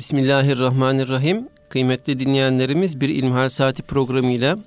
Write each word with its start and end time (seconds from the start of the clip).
Bismillahirrahmanirrahim. 0.00 1.48
Kıymetli 1.68 2.18
dinleyenlerimiz 2.18 3.00
bir 3.00 3.08
İlmihal 3.08 3.48
Saati 3.48 3.82
programıyla 3.82 4.58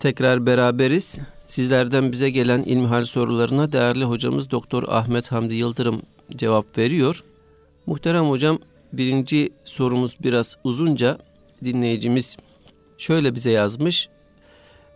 tekrar 0.00 0.46
beraberiz. 0.46 1.18
Sizlerden 1.46 2.12
bize 2.12 2.30
gelen 2.30 2.62
ilmihal 2.62 3.04
sorularına 3.04 3.72
değerli 3.72 4.04
hocamız 4.04 4.50
Doktor 4.50 4.84
Ahmet 4.88 5.32
Hamdi 5.32 5.54
Yıldırım 5.54 6.02
cevap 6.36 6.78
veriyor. 6.78 7.24
Muhterem 7.86 8.24
hocam 8.24 8.58
birinci 8.92 9.52
sorumuz 9.64 10.16
biraz 10.22 10.56
uzunca 10.64 11.18
dinleyicimiz 11.64 12.36
şöyle 12.98 13.34
bize 13.34 13.50
yazmış. 13.50 14.08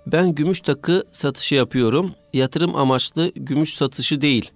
Ben 0.07 0.35
gümüş 0.35 0.61
takı 0.61 1.05
satışı 1.13 1.55
yapıyorum. 1.55 2.15
Yatırım 2.33 2.77
amaçlı 2.77 3.33
gümüş 3.37 3.75
satışı 3.75 4.21
değil. 4.21 4.51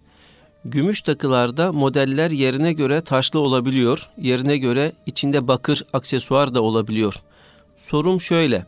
Gümüş 0.65 1.03
takılarda 1.03 1.73
modeller 1.73 2.31
yerine 2.31 2.73
göre 2.73 3.01
taşlı 3.01 3.41
olabiliyor. 3.41 4.11
Yerine 4.19 4.59
göre 4.59 4.93
içinde 5.07 5.49
bakır 5.49 5.85
aksesuar 5.93 6.55
da 6.55 6.63
olabiliyor. 6.63 7.15
Sorum 7.77 8.21
şöyle. 8.21 8.67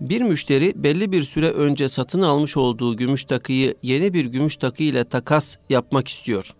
Bir 0.00 0.20
müşteri 0.20 0.72
belli 0.76 1.12
bir 1.12 1.22
süre 1.22 1.50
önce 1.50 1.88
satın 1.88 2.22
almış 2.22 2.56
olduğu 2.56 2.96
gümüş 2.96 3.24
takıyı 3.24 3.74
yeni 3.82 4.14
bir 4.14 4.24
gümüş 4.24 4.56
takı 4.56 4.82
ile 4.82 5.04
takas 5.04 5.56
yapmak 5.70 6.08
istiyor. 6.08 6.50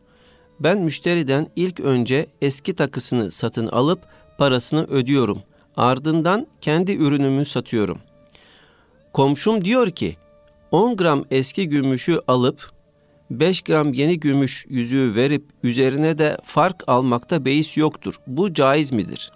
Ben 0.61 0.79
müşteriden 0.79 1.47
ilk 1.57 1.81
önce 1.81 2.27
eski 2.43 2.75
takısını 2.75 3.33
satın 3.33 3.67
alıp 3.67 4.01
parasını 4.39 4.85
ödüyorum. 4.85 5.43
Ardından 5.77 6.47
kendi 6.61 6.93
ürünümü 6.93 7.45
satıyorum. 7.45 7.99
Komşum 9.13 9.65
diyor 9.65 9.91
ki 9.91 10.15
10 10.71 10.97
gram 10.97 11.25
eski 11.31 11.69
gümüşü 11.69 12.21
alıp 12.29 12.73
5 13.41 13.61
gram 13.61 13.93
yeni 13.93 14.21
gümüş 14.21 14.67
yüzüğü 14.69 15.15
verip 15.15 15.45
üzerine 15.63 16.19
de 16.19 16.37
fark 16.43 16.85
almakta 16.87 17.45
beis 17.45 17.77
yoktur. 17.77 18.15
Bu 18.27 18.55
caiz 18.55 18.93
midir? 18.93 19.33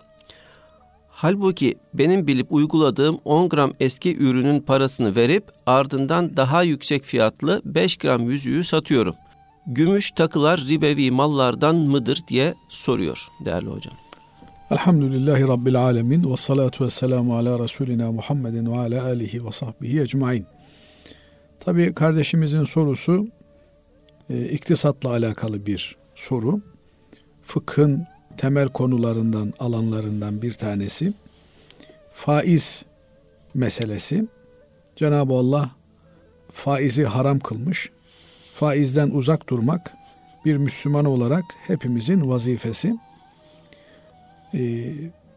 Halbuki 1.08 1.74
benim 1.94 2.26
bilip 2.26 2.52
uyguladığım 2.52 3.18
10 3.24 3.48
gram 3.48 3.72
eski 3.80 4.16
ürünün 4.16 4.60
parasını 4.60 5.16
verip 5.16 5.44
ardından 5.66 6.36
daha 6.36 6.62
yüksek 6.62 7.02
fiyatlı 7.02 7.62
5 7.64 7.96
gram 7.96 8.30
yüzüğü 8.30 8.64
satıyorum. 8.64 9.14
Gümüş 9.66 10.10
takılar 10.10 10.60
ribevi 10.68 11.10
mallardan 11.10 11.76
mıdır 11.76 12.20
diye 12.28 12.54
soruyor 12.68 13.28
değerli 13.44 13.66
hocam. 13.66 13.94
Elhamdülillahi 14.70 15.42
Rabbil 15.42 15.80
Alemin 15.80 16.30
ve 16.30 16.36
salatu 16.36 16.84
ve 16.84 16.90
selamu 16.90 17.36
ala 17.36 17.58
Resulina 17.58 18.12
Muhammedin 18.12 18.72
ve 18.72 18.78
ala 18.78 19.04
alihi 19.04 19.46
ve 19.46 19.52
sahbihi 19.52 20.00
ecmain. 20.00 20.46
Tabi 21.60 21.94
kardeşimizin 21.94 22.64
sorusu 22.64 23.26
e, 24.30 24.48
iktisatla 24.48 25.10
alakalı 25.10 25.66
bir 25.66 25.96
soru. 26.14 26.60
Fıkhın 27.42 28.06
temel 28.36 28.68
konularından, 28.68 29.52
alanlarından 29.58 30.42
bir 30.42 30.52
tanesi. 30.52 31.12
Faiz 32.12 32.84
meselesi. 33.54 34.26
Cenab-ı 34.96 35.34
Allah 35.34 35.70
faizi 36.52 37.04
haram 37.04 37.38
kılmış. 37.38 37.90
Faizden 38.54 39.10
uzak 39.10 39.48
durmak 39.48 39.92
bir 40.44 40.56
Müslüman 40.56 41.04
olarak 41.04 41.44
hepimizin 41.66 42.30
vazifesi. 42.30 42.96
Ee, 44.54 44.92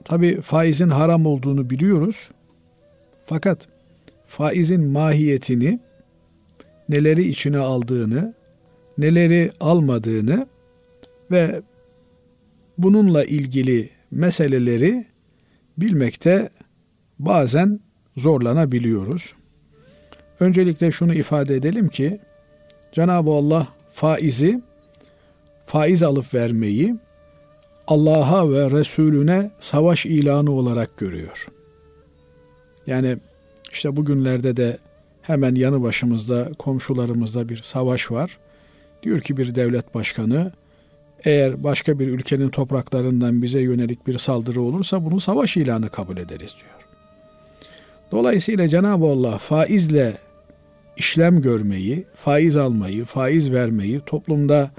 Tabi 0.10 0.42
faizin 0.42 0.90
haram 0.90 1.26
olduğunu 1.26 1.70
biliyoruz. 1.70 2.32
Fakat 3.26 3.68
faizin 4.28 4.82
mahiyetini, 4.82 5.80
neleri 6.90 7.30
içine 7.30 7.58
aldığını, 7.58 8.34
neleri 9.02 9.52
almadığını 9.60 10.48
ve 11.32 11.62
bununla 12.78 13.24
ilgili 13.24 13.90
meseleleri 14.12 15.06
bilmekte 15.78 16.50
bazen 17.20 17.80
zorlanabiliyoruz. 18.18 19.34
Öncelikle 20.40 20.92
şunu 20.92 21.14
ifade 21.14 21.56
edelim 21.56 21.88
ki 21.88 22.20
Cenab-ı 22.92 23.32
Allah 23.32 23.68
faizi 23.92 24.62
faiz 25.66 26.04
alıp 26.04 26.34
vermeyi 26.34 26.96
Allah'a 27.88 28.52
ve 28.52 28.72
Resulüne 28.72 29.52
savaş 29.60 30.06
ilanı 30.06 30.52
olarak 30.52 30.98
görüyor. 30.98 31.48
Yani 32.88 33.18
işte 33.72 33.96
bugünlerde 33.96 34.58
de 34.58 34.78
hemen 35.22 35.56
yanı 35.56 35.84
başımızda 35.84 36.50
komşularımızda 36.60 37.50
bir 37.50 37.58
savaş 37.58 38.12
var. 38.12 38.38
Diyor 39.04 39.20
ki 39.20 39.38
bir 39.38 39.56
devlet 39.56 39.96
başkanı 39.96 40.52
eğer 41.24 41.64
başka 41.64 42.00
bir 42.00 42.08
ülkenin 42.08 42.50
topraklarından 42.50 43.42
bize 43.42 43.60
yönelik 43.60 44.08
bir 44.08 44.18
saldırı 44.18 44.62
olursa 44.62 45.06
bunu 45.06 45.20
savaş 45.20 45.58
ilanı 45.58 45.90
kabul 45.90 46.18
ederiz 46.18 46.56
diyor. 46.62 46.88
Dolayısıyla 48.12 48.68
Cenab-ı 48.68 49.06
Allah 49.06 49.38
faizle 49.38 50.18
işlem 50.98 51.42
görmeyi, 51.42 52.06
faiz 52.16 52.58
almayı, 52.58 53.06
faiz 53.06 53.52
vermeyi, 53.52 54.02
toplumda 54.06 54.72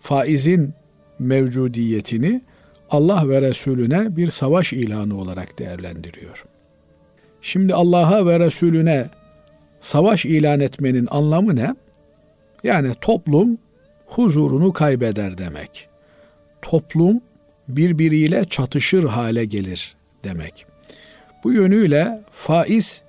faizin 0.00 0.74
mevcudiyetini 1.18 2.42
Allah 2.90 3.28
ve 3.28 3.40
Resulüne 3.40 4.16
bir 4.16 4.30
savaş 4.30 4.72
ilanı 4.72 5.18
olarak 5.18 5.58
değerlendiriyor. 5.58 6.44
Şimdi 7.42 7.74
Allah'a 7.74 8.26
ve 8.26 8.40
Resulüne 8.40 9.10
savaş 9.80 10.24
ilan 10.24 10.60
etmenin 10.60 11.08
anlamı 11.10 11.56
ne? 11.56 11.74
Yani 12.64 12.92
toplum 13.00 13.58
huzurunu 14.06 14.72
kaybeder 14.72 15.38
demek. 15.38 15.88
Toplum 16.62 17.20
birbiriyle 17.68 18.44
çatışır 18.44 19.04
hale 19.04 19.44
gelir 19.44 19.96
demek. 20.24 20.66
Bu 21.44 21.52
yönüyle 21.52 22.20
faiz 22.32 23.02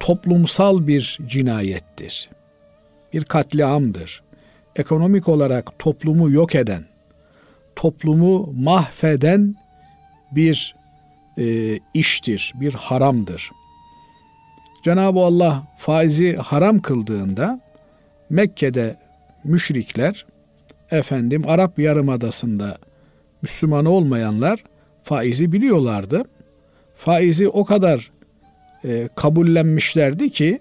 toplumsal 0.00 0.86
bir 0.86 1.18
cinayettir. 1.26 2.30
Bir 3.12 3.24
katliamdır. 3.24 4.22
Ekonomik 4.76 5.28
olarak 5.28 5.78
toplumu 5.78 6.30
yok 6.30 6.54
eden, 6.54 6.84
toplumu 7.76 8.52
mahveden 8.52 9.54
bir 10.32 10.74
e, 11.38 11.78
iştir, 11.94 12.52
bir 12.60 12.74
haramdır. 12.74 13.50
Cenab-ı 14.84 15.20
Allah 15.20 15.62
faizi 15.78 16.36
haram 16.36 16.78
kıldığında 16.78 17.60
Mekke'de 18.30 18.96
müşrikler 19.44 20.26
efendim 20.90 21.44
Arap 21.46 21.78
Yarımadası'nda 21.78 22.78
Müslüman 23.42 23.84
olmayanlar 23.84 24.64
faizi 25.02 25.52
biliyorlardı. 25.52 26.22
Faizi 26.96 27.48
o 27.48 27.64
kadar 27.64 28.10
e, 28.84 29.08
kabullenmişlerdi 29.16 30.30
ki 30.30 30.60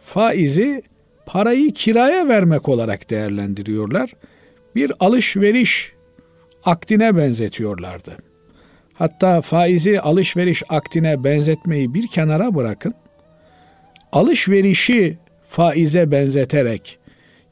faizi 0.00 0.82
parayı 1.26 1.72
kiraya 1.72 2.28
vermek 2.28 2.68
olarak 2.68 3.10
değerlendiriyorlar. 3.10 4.10
Bir 4.74 4.92
alışveriş 5.00 5.92
akdine 6.64 7.16
benzetiyorlardı. 7.16 8.16
Hatta 8.94 9.40
faizi 9.40 10.00
alışveriş 10.00 10.62
akdine 10.68 11.24
benzetmeyi 11.24 11.94
bir 11.94 12.06
kenara 12.06 12.54
bırakın. 12.54 12.94
Alışverişi 14.12 15.18
faize 15.46 16.10
benzeterek 16.10 16.98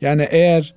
yani 0.00 0.28
eğer 0.30 0.74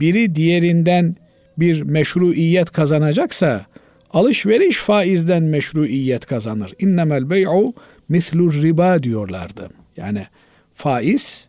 biri 0.00 0.34
diğerinden 0.34 1.16
bir 1.58 1.82
meşruiyet 1.82 2.70
kazanacaksa 2.70 3.66
alışveriş 4.10 4.78
faizden 4.78 5.42
meşruiyet 5.42 6.26
kazanır. 6.26 6.72
İnnemel 6.78 7.30
bey'u 7.30 7.74
mislur 8.08 8.62
riba 8.62 9.02
diyorlardı. 9.02 9.70
Yani 9.96 10.26
faiz 10.72 11.46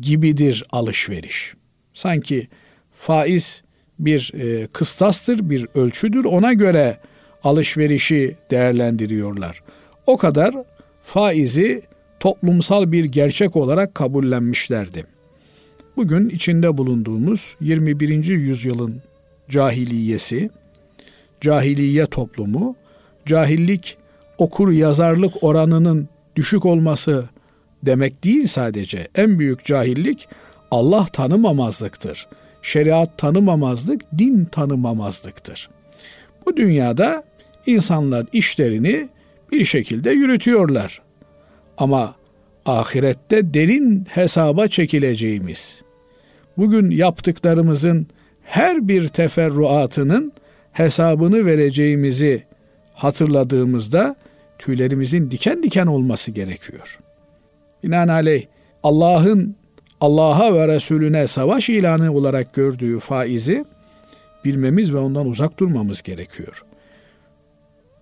gibidir 0.00 0.64
alışveriş. 0.70 1.54
Sanki 1.94 2.48
faiz 2.96 3.62
bir 3.98 4.32
e, 4.34 4.66
kıstastır, 4.66 5.50
bir 5.50 5.66
ölçüdür. 5.74 6.24
Ona 6.24 6.52
göre 6.52 6.96
alışverişi 7.44 8.36
değerlendiriyorlar. 8.50 9.62
O 10.06 10.16
kadar 10.16 10.54
faizi 11.02 11.82
toplumsal 12.20 12.92
bir 12.92 13.04
gerçek 13.04 13.56
olarak 13.56 13.94
kabullenmişlerdi. 13.94 15.15
Bugün 15.96 16.28
içinde 16.28 16.76
bulunduğumuz 16.76 17.56
21. 17.60 18.24
yüzyılın 18.24 19.02
cahiliyesi, 19.48 20.50
cahiliye 21.40 22.06
toplumu, 22.06 22.76
cahillik 23.26 23.96
okur 24.38 24.70
yazarlık 24.70 25.44
oranının 25.44 26.08
düşük 26.36 26.66
olması 26.66 27.24
demek 27.82 28.24
değil 28.24 28.46
sadece. 28.46 29.08
En 29.14 29.38
büyük 29.38 29.64
cahillik 29.64 30.28
Allah 30.70 31.06
tanımamazlıktır. 31.12 32.28
Şeriat 32.62 33.18
tanımamazlık, 33.18 34.02
din 34.18 34.44
tanımamazlıktır. 34.44 35.70
Bu 36.46 36.56
dünyada 36.56 37.24
insanlar 37.66 38.26
işlerini 38.32 39.08
bir 39.52 39.64
şekilde 39.64 40.10
yürütüyorlar. 40.10 41.02
Ama 41.78 42.14
ahirette 42.66 43.54
derin 43.54 44.06
hesaba 44.08 44.68
çekileceğimiz, 44.68 45.85
bugün 46.58 46.90
yaptıklarımızın 46.90 48.06
her 48.42 48.88
bir 48.88 49.08
teferruatının 49.08 50.32
hesabını 50.72 51.46
vereceğimizi 51.46 52.42
hatırladığımızda 52.94 54.16
tüylerimizin 54.58 55.30
diken 55.30 55.62
diken 55.62 55.86
olması 55.86 56.30
gerekiyor. 56.30 56.98
Binaenaleyh 57.84 58.46
Allah'ın 58.82 59.56
Allah'a 60.00 60.54
ve 60.54 60.68
Resulüne 60.68 61.26
savaş 61.26 61.68
ilanı 61.68 62.12
olarak 62.12 62.54
gördüğü 62.54 62.98
faizi 62.98 63.64
bilmemiz 64.44 64.94
ve 64.94 64.98
ondan 64.98 65.26
uzak 65.26 65.58
durmamız 65.58 66.02
gerekiyor. 66.02 66.64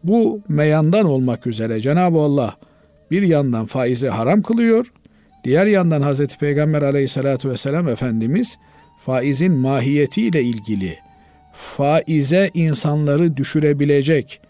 Bu 0.04 0.40
meyandan 0.48 1.06
olmak 1.06 1.46
üzere 1.46 1.80
Cenab-ı 1.80 2.18
Allah 2.18 2.56
bir 3.10 3.22
yandan 3.22 3.66
faizi 3.66 4.08
haram 4.08 4.42
kılıyor, 4.42 4.92
diğer 5.44 5.66
yandan 5.66 6.02
Hazreti 6.02 6.38
Peygamber 6.38 6.82
aleyhissalatü 6.82 7.50
vesselam 7.50 7.88
Efendimiz 7.88 8.58
faizin 8.98 9.52
mahiyetiyle 9.52 10.42
ilgili, 10.42 10.98
faize 11.52 12.50
insanları 12.54 13.36
düşürebilecek, 13.36 14.40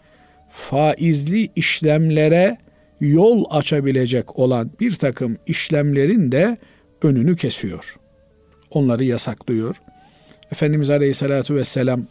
faizli 0.49 1.49
işlemlere 1.55 2.57
yol 2.99 3.45
açabilecek 3.49 4.39
olan 4.39 4.71
bir 4.79 4.95
takım 4.95 5.37
işlemlerin 5.47 6.31
de 6.31 6.57
önünü 7.03 7.35
kesiyor. 7.35 7.95
Onları 8.71 9.03
yasaklıyor. 9.03 9.81
Efendimiz 10.51 10.89
Aleyhisselatü 10.89 11.55
Vesselam 11.55 12.05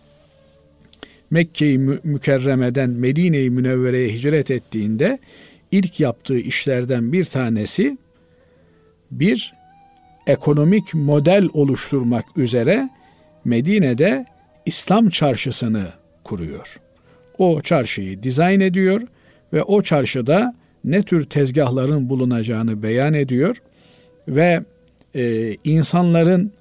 Mekke-i 1.30 1.78
Mükerreme'den 1.78 2.90
Medine-i 2.90 3.50
Münevvere'ye 3.50 4.08
hicret 4.08 4.50
ettiğinde 4.50 5.18
ilk 5.70 6.00
yaptığı 6.00 6.38
işlerden 6.38 7.12
bir 7.12 7.24
tanesi 7.24 7.98
bir 9.20 9.54
ekonomik 10.26 10.94
model 10.94 11.48
oluşturmak 11.52 12.24
üzere 12.36 12.88
Medine'de 13.44 14.26
İslam 14.66 15.10
çarşısını 15.10 15.84
kuruyor. 16.24 16.80
O 17.38 17.60
çarşıyı 17.60 18.22
dizayn 18.22 18.60
ediyor 18.60 19.02
ve 19.52 19.62
o 19.62 19.82
çarşıda 19.82 20.54
ne 20.84 21.02
tür 21.02 21.24
tezgahların 21.24 22.08
bulunacağını 22.08 22.82
beyan 22.82 23.14
ediyor 23.14 23.56
ve 24.28 24.60
e, 25.14 25.54
insanların 25.64 26.52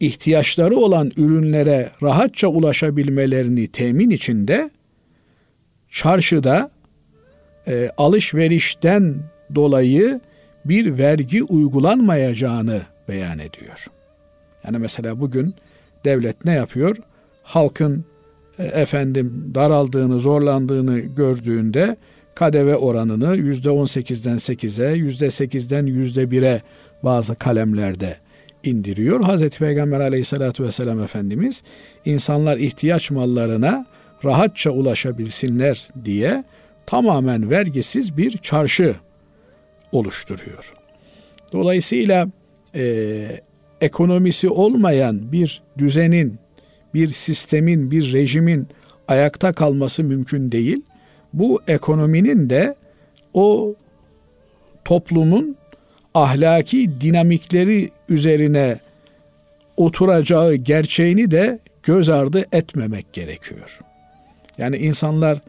ihtiyaçları 0.00 0.76
olan 0.76 1.10
ürünlere 1.16 1.90
rahatça 2.02 2.48
ulaşabilmelerini 2.48 3.66
temin 3.66 4.10
içinde 4.10 4.70
çarşıda 5.90 6.70
e, 7.68 7.90
alışverişten 7.96 9.14
dolayı 9.54 10.20
bir 10.68 10.98
vergi 10.98 11.42
uygulanmayacağını 11.42 12.82
beyan 13.08 13.38
ediyor. 13.38 13.86
Yani 14.64 14.78
mesela 14.78 15.20
bugün 15.20 15.54
devlet 16.04 16.44
ne 16.44 16.52
yapıyor? 16.52 16.96
Halkın 17.42 18.04
e, 18.58 18.64
efendim 18.64 19.52
daraldığını, 19.54 20.20
zorlandığını 20.20 20.98
gördüğünde 20.98 21.96
KDV 22.34 22.74
oranını 22.74 23.36
yüzde 23.36 23.68
18'den 23.68 24.36
8'e, 24.36 24.96
yüzde 24.96 25.26
8'den 25.26 25.86
yüzde 25.86 26.24
1'e 26.24 26.62
bazı 27.02 27.34
kalemlerde 27.34 28.16
indiriyor. 28.64 29.20
Hazreti 29.24 29.58
Peygamber 29.58 30.00
aleyhissalatü 30.00 30.64
vesselam 30.64 31.00
Efendimiz 31.00 31.62
insanlar 32.04 32.56
ihtiyaç 32.56 33.10
mallarına 33.10 33.86
rahatça 34.24 34.70
ulaşabilsinler 34.70 35.88
diye 36.04 36.44
tamamen 36.86 37.50
vergisiz 37.50 38.16
bir 38.16 38.30
çarşı 38.38 38.94
oluşturuyor. 39.92 40.72
Dolayısıyla 41.52 42.28
e, 42.74 43.40
ekonomisi 43.80 44.48
olmayan 44.48 45.32
bir 45.32 45.62
düzenin, 45.78 46.38
bir 46.94 47.06
sistemin, 47.08 47.90
bir 47.90 48.12
rejimin 48.12 48.68
ayakta 49.08 49.52
kalması 49.52 50.04
mümkün 50.04 50.52
değil. 50.52 50.82
Bu 51.32 51.62
ekonominin 51.68 52.50
de 52.50 52.74
o 53.34 53.74
toplumun 54.84 55.56
ahlaki 56.14 57.00
dinamikleri 57.00 57.90
üzerine 58.08 58.80
oturacağı 59.76 60.54
gerçeğini 60.54 61.30
de 61.30 61.58
göz 61.82 62.08
ardı 62.08 62.44
etmemek 62.52 63.12
gerekiyor. 63.12 63.80
Yani 64.58 64.76
insanlar 64.76 65.40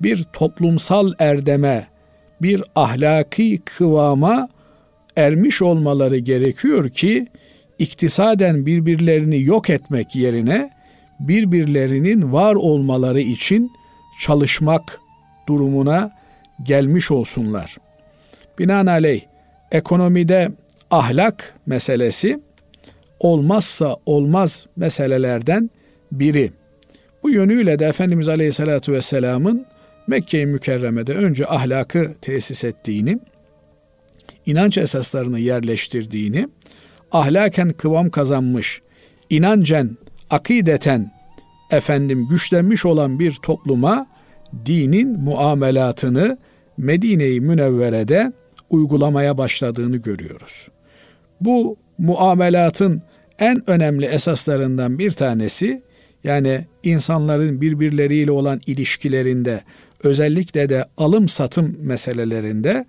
bir 0.00 0.24
toplumsal 0.32 1.12
erdeme, 1.18 1.86
bir 2.44 2.62
ahlaki 2.76 3.58
kıvama 3.58 4.48
ermiş 5.16 5.62
olmaları 5.62 6.18
gerekiyor 6.18 6.90
ki 6.90 7.26
iktisaden 7.78 8.66
birbirlerini 8.66 9.42
yok 9.42 9.70
etmek 9.70 10.16
yerine 10.16 10.70
birbirlerinin 11.20 12.32
var 12.32 12.54
olmaları 12.54 13.20
için 13.20 13.72
çalışmak 14.20 15.00
durumuna 15.48 16.10
gelmiş 16.62 17.10
olsunlar. 17.10 17.76
Binaenaleyh 18.58 19.22
ekonomide 19.72 20.48
ahlak 20.90 21.54
meselesi 21.66 22.40
olmazsa 23.20 23.96
olmaz 24.06 24.66
meselelerden 24.76 25.70
biri. 26.12 26.50
Bu 27.22 27.30
yönüyle 27.30 27.78
de 27.78 27.86
Efendimiz 27.86 28.28
Aleyhisselatü 28.28 28.92
Vesselam'ın 28.92 29.66
Mekke-i 30.06 30.46
Mükerreme'de 30.46 31.14
önce 31.14 31.46
ahlakı 31.46 32.14
tesis 32.20 32.64
ettiğini, 32.64 33.18
inanç 34.46 34.78
esaslarını 34.78 35.38
yerleştirdiğini, 35.38 36.48
ahlaken 37.12 37.70
kıvam 37.70 38.10
kazanmış, 38.10 38.82
inancen, 39.30 39.96
akideten 40.30 41.12
efendim 41.70 42.28
güçlenmiş 42.28 42.86
olan 42.86 43.18
bir 43.18 43.32
topluma 43.42 44.06
dinin 44.66 45.20
muamelatını 45.20 46.38
Medine-i 46.76 47.40
Münevvere'de 47.40 48.32
uygulamaya 48.70 49.38
başladığını 49.38 49.96
görüyoruz. 49.96 50.68
Bu 51.40 51.76
muamelatın 51.98 53.02
en 53.38 53.70
önemli 53.70 54.06
esaslarından 54.06 54.98
bir 54.98 55.10
tanesi 55.10 55.82
yani 56.24 56.66
insanların 56.82 57.60
birbirleriyle 57.60 58.30
olan 58.30 58.60
ilişkilerinde 58.66 59.60
özellikle 60.04 60.68
de 60.68 60.84
alım 60.96 61.28
satım 61.28 61.76
meselelerinde 61.80 62.84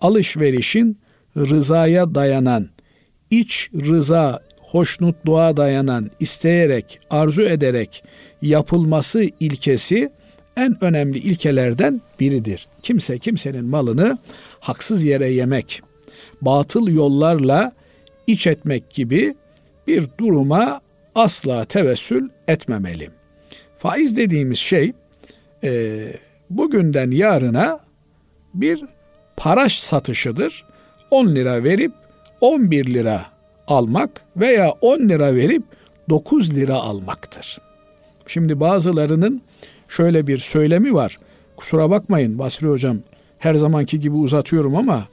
alışverişin 0.00 0.98
rızaya 1.36 2.14
dayanan, 2.14 2.68
iç 3.30 3.68
rıza, 3.74 4.40
hoşnutluğa 4.60 5.56
dayanan, 5.56 6.10
isteyerek, 6.20 7.00
arzu 7.10 7.42
ederek 7.42 8.04
yapılması 8.42 9.26
ilkesi 9.40 10.10
en 10.56 10.84
önemli 10.84 11.18
ilkelerden 11.18 12.00
biridir. 12.20 12.68
Kimse 12.82 13.18
kimsenin 13.18 13.64
malını 13.64 14.18
haksız 14.60 15.04
yere 15.04 15.28
yemek, 15.28 15.82
batıl 16.40 16.88
yollarla 16.88 17.72
iç 18.26 18.46
etmek 18.46 18.90
gibi 18.90 19.34
bir 19.86 20.08
duruma 20.18 20.80
asla 21.14 21.64
tevessül 21.64 22.28
etmemeli. 22.48 23.10
Faiz 23.78 24.16
dediğimiz 24.16 24.58
şey 24.58 24.92
e, 25.64 26.02
bugünden 26.50 27.10
yarına 27.10 27.80
bir 28.54 28.84
paraş 29.36 29.80
satışıdır. 29.80 30.64
10 31.10 31.26
lira 31.26 31.64
verip 31.64 31.92
11 32.40 32.94
lira 32.94 33.26
almak 33.66 34.10
veya 34.36 34.70
10 34.70 34.98
lira 35.08 35.34
verip 35.34 35.62
9 36.08 36.54
lira 36.54 36.74
almaktır. 36.74 37.58
Şimdi 38.26 38.60
bazılarının 38.60 39.42
şöyle 39.88 40.26
bir 40.26 40.38
söylemi 40.38 40.94
var. 40.94 41.18
Kusura 41.56 41.90
bakmayın 41.90 42.38
Basri 42.38 42.68
hocam 42.68 42.98
her 43.38 43.54
zamanki 43.54 44.00
gibi 44.00 44.16
uzatıyorum 44.16 44.76
ama 44.76 45.04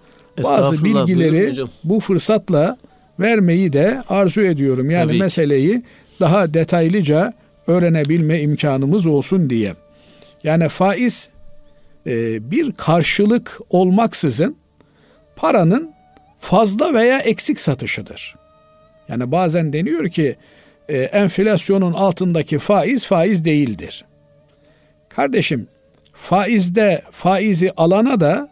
bazı 0.44 0.84
bilgileri 0.84 1.54
bu 1.84 2.00
fırsatla 2.00 2.78
vermeyi 3.20 3.74
de 3.74 4.02
arzu 4.10 4.42
ediyorum. 4.42 4.90
Yani 4.90 5.08
Tabii. 5.08 5.20
meseleyi 5.20 5.84
daha 6.20 6.54
detaylıca 6.54 7.34
öğrenebilme 7.68 8.42
imkanımız 8.42 9.06
olsun 9.06 9.50
diye. 9.50 9.74
Yani 10.44 10.70
faiz 10.70 11.30
e, 12.08 12.52
bir 12.52 12.72
karşılık 12.72 13.60
olmaksızın 13.70 14.58
paranın 15.36 15.92
fazla 16.40 16.94
veya 16.94 17.20
eksik 17.20 17.60
satışıdır. 17.60 18.36
Yani 19.10 19.32
bazen 19.32 19.74
deniyor 19.74 20.10
ki 20.10 20.36
e, 20.90 20.98
enflasyonun 20.98 21.94
altındaki 21.94 22.60
faiz 22.60 23.06
faiz 23.06 23.46
değildir. 23.46 24.06
Kardeşim 25.10 25.68
faizde 26.14 27.02
faizi 27.12 27.72
alana 27.78 28.20
da 28.20 28.50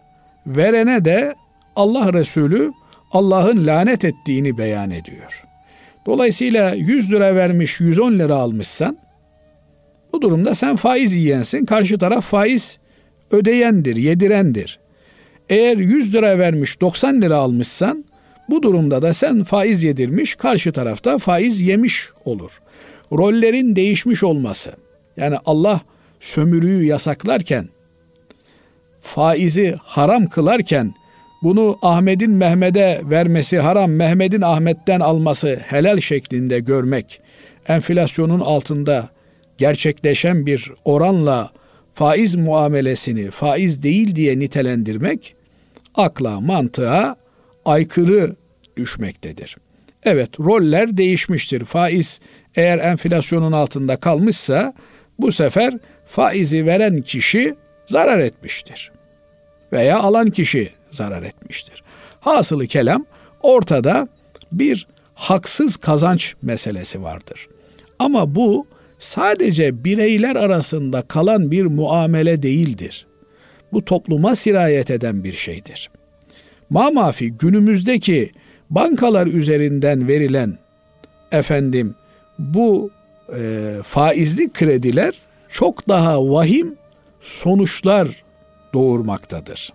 verene 0.47 1.05
de 1.05 1.35
Allah 1.75 2.13
Resulü 2.13 2.71
Allah'ın 3.11 3.67
lanet 3.67 4.05
ettiğini 4.05 4.57
beyan 4.57 4.91
ediyor. 4.91 5.43
Dolayısıyla 6.05 6.73
100 6.73 7.11
lira 7.11 7.35
vermiş 7.35 7.79
110 7.79 8.19
lira 8.19 8.35
almışsan 8.35 8.97
bu 10.15 10.21
durumda 10.21 10.55
sen 10.55 10.75
faiz 10.75 11.15
yiyensin. 11.15 11.65
Karşı 11.65 11.97
taraf 11.97 12.25
faiz 12.25 12.79
ödeyendir, 13.31 13.95
yedirendir. 13.95 14.79
Eğer 15.49 15.77
100 15.77 16.13
lira 16.13 16.39
vermiş 16.39 16.81
90 16.81 17.21
lira 17.21 17.35
almışsan 17.35 18.05
bu 18.49 18.63
durumda 18.63 19.01
da 19.01 19.13
sen 19.13 19.43
faiz 19.43 19.83
yedirmiş, 19.83 20.35
karşı 20.35 20.71
tarafta 20.71 21.17
faiz 21.17 21.61
yemiş 21.61 22.09
olur. 22.25 22.61
Rollerin 23.11 23.75
değişmiş 23.75 24.23
olması. 24.23 24.71
Yani 25.17 25.35
Allah 25.45 25.81
sömürüyü 26.19 26.85
yasaklarken, 26.85 27.69
faizi 29.01 29.75
haram 29.83 30.27
kılarken, 30.27 30.93
bunu 31.43 31.77
Ahmet'in 31.81 32.31
Mehmet'e 32.31 33.01
vermesi 33.03 33.59
haram, 33.59 33.91
Mehmet'in 33.91 34.41
Ahmet'ten 34.41 34.99
alması 34.99 35.59
helal 35.65 35.99
şeklinde 35.99 36.59
görmek, 36.59 37.21
enflasyonun 37.67 38.39
altında 38.39 39.14
gerçekleşen 39.57 40.45
bir 40.45 40.71
oranla 40.85 41.51
faiz 41.93 42.35
muamelesini 42.35 43.31
faiz 43.31 43.83
değil 43.83 44.15
diye 44.15 44.39
nitelendirmek 44.39 45.35
akla, 45.95 46.39
mantığa 46.39 47.15
aykırı 47.65 48.35
düşmektedir. 48.77 49.55
Evet, 50.03 50.39
roller 50.39 50.97
değişmiştir. 50.97 51.65
Faiz 51.65 52.19
eğer 52.55 52.79
enflasyonun 52.79 53.51
altında 53.51 53.97
kalmışsa 53.97 54.73
bu 55.19 55.31
sefer 55.31 55.73
faizi 56.05 56.65
veren 56.65 57.01
kişi 57.01 57.55
zarar 57.85 58.19
etmiştir. 58.19 58.91
Veya 59.71 59.99
alan 59.99 60.29
kişi 60.29 60.69
zarar 60.91 61.23
etmiştir. 61.23 61.83
Hasılı 62.19 62.67
kelam 62.67 63.05
ortada 63.41 64.07
bir 64.51 64.87
haksız 65.13 65.77
kazanç 65.77 66.35
meselesi 66.41 67.03
vardır. 67.03 67.47
Ama 67.99 68.35
bu 68.35 68.67
sadece 68.99 69.83
bireyler 69.83 70.35
arasında 70.35 71.01
kalan 71.01 71.51
bir 71.51 71.65
muamele 71.65 72.41
değildir. 72.41 73.07
Bu 73.73 73.85
topluma 73.85 74.35
sirayet 74.35 74.91
eden 74.91 75.23
bir 75.23 75.33
şeydir. 75.33 75.89
Mamafi 76.69 77.31
günümüzdeki 77.31 78.31
bankalar 78.69 79.27
üzerinden 79.27 80.07
verilen 80.07 80.57
efendim 81.31 81.95
bu 82.39 82.91
e, 83.37 83.73
faizli 83.83 84.49
krediler 84.49 85.15
çok 85.49 85.87
daha 85.87 86.29
vahim 86.29 86.75
sonuçlar 87.21 88.23
doğurmaktadır. 88.73 89.73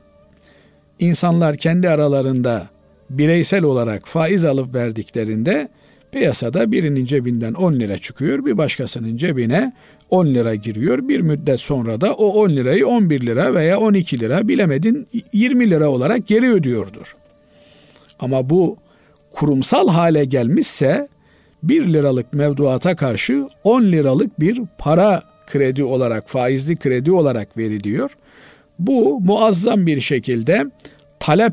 İnsanlar 0.98 1.56
kendi 1.56 1.88
aralarında 1.88 2.68
bireysel 3.10 3.64
olarak 3.64 4.08
faiz 4.08 4.44
alıp 4.44 4.74
verdiklerinde 4.74 5.68
piyasada 6.12 6.72
birinin 6.72 7.04
cebinden 7.04 7.52
10 7.52 7.72
lira 7.72 7.98
çıkıyor, 7.98 8.44
bir 8.44 8.58
başkasının 8.58 9.16
cebine 9.16 9.72
10 10.10 10.26
lira 10.26 10.54
giriyor. 10.54 11.08
Bir 11.08 11.20
müddet 11.20 11.60
sonra 11.60 12.00
da 12.00 12.14
o 12.14 12.26
10 12.26 12.50
lirayı 12.50 12.86
11 12.86 13.26
lira 13.26 13.54
veya 13.54 13.80
12 13.80 14.20
lira 14.20 14.48
bilemedin 14.48 15.08
20 15.32 15.70
lira 15.70 15.88
olarak 15.88 16.26
geri 16.26 16.52
ödüyordur. 16.52 17.16
Ama 18.20 18.50
bu 18.50 18.76
kurumsal 19.30 19.88
hale 19.88 20.24
gelmişse 20.24 21.08
1 21.62 21.92
liralık 21.92 22.32
mevduata 22.32 22.96
karşı 22.96 23.48
10 23.64 23.82
liralık 23.82 24.40
bir 24.40 24.60
para 24.78 25.22
kredi 25.46 25.84
olarak, 25.84 26.28
faizli 26.28 26.76
kredi 26.76 27.12
olarak 27.12 27.56
veriliyor. 27.56 28.16
Bu 28.78 29.20
muazzam 29.20 29.86
bir 29.86 30.00
şekilde 30.00 30.66
talep 31.20 31.52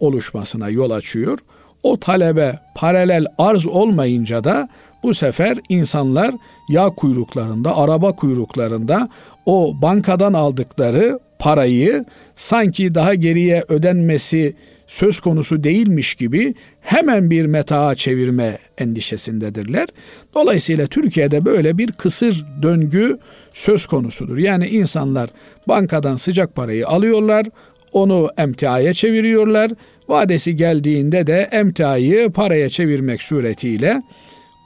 oluşmasına 0.00 0.68
yol 0.68 0.90
açıyor. 0.90 1.38
O 1.82 2.00
talebe 2.00 2.58
paralel 2.74 3.26
arz 3.38 3.66
olmayınca 3.66 4.44
da 4.44 4.68
bu 5.02 5.14
sefer 5.14 5.58
insanlar 5.68 6.34
yağ 6.68 6.88
kuyruklarında, 6.88 7.76
araba 7.76 8.16
kuyruklarında 8.16 9.08
o 9.46 9.82
bankadan 9.82 10.32
aldıkları 10.32 11.18
parayı 11.38 12.04
sanki 12.36 12.94
daha 12.94 13.14
geriye 13.14 13.64
ödenmesi 13.68 14.54
söz 14.86 15.20
konusu 15.20 15.64
değilmiş 15.64 16.14
gibi 16.14 16.54
hemen 16.80 17.30
bir 17.30 17.46
metaa 17.46 17.94
çevirme 17.94 18.58
endişesindedirler. 18.78 19.88
Dolayısıyla 20.34 20.86
Türkiye'de 20.86 21.44
böyle 21.44 21.78
bir 21.78 21.92
kısır 21.92 22.46
döngü 22.62 23.18
söz 23.52 23.86
konusudur. 23.86 24.38
Yani 24.38 24.68
insanlar 24.68 25.30
bankadan 25.68 26.16
sıcak 26.16 26.54
parayı 26.54 26.88
alıyorlar, 26.88 27.46
onu 27.92 28.28
emtiaya 28.38 28.94
çeviriyorlar. 28.94 29.70
Vadesi 30.08 30.56
geldiğinde 30.56 31.26
de 31.26 31.48
emtiayı 31.52 32.30
paraya 32.30 32.70
çevirmek 32.70 33.22
suretiyle 33.22 34.02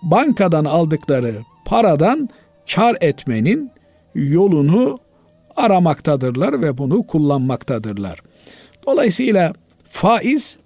bankadan 0.03 0.65
aldıkları 0.65 1.35
paradan 1.65 2.29
kar 2.75 2.97
etmenin 3.01 3.71
yolunu 4.15 4.99
aramaktadırlar 5.57 6.63
ve 6.63 6.79
bunu 6.79 7.07
kullanmaktadırlar. 7.07 8.19
Dolayısıyla 8.87 9.53
faiz 9.89 10.57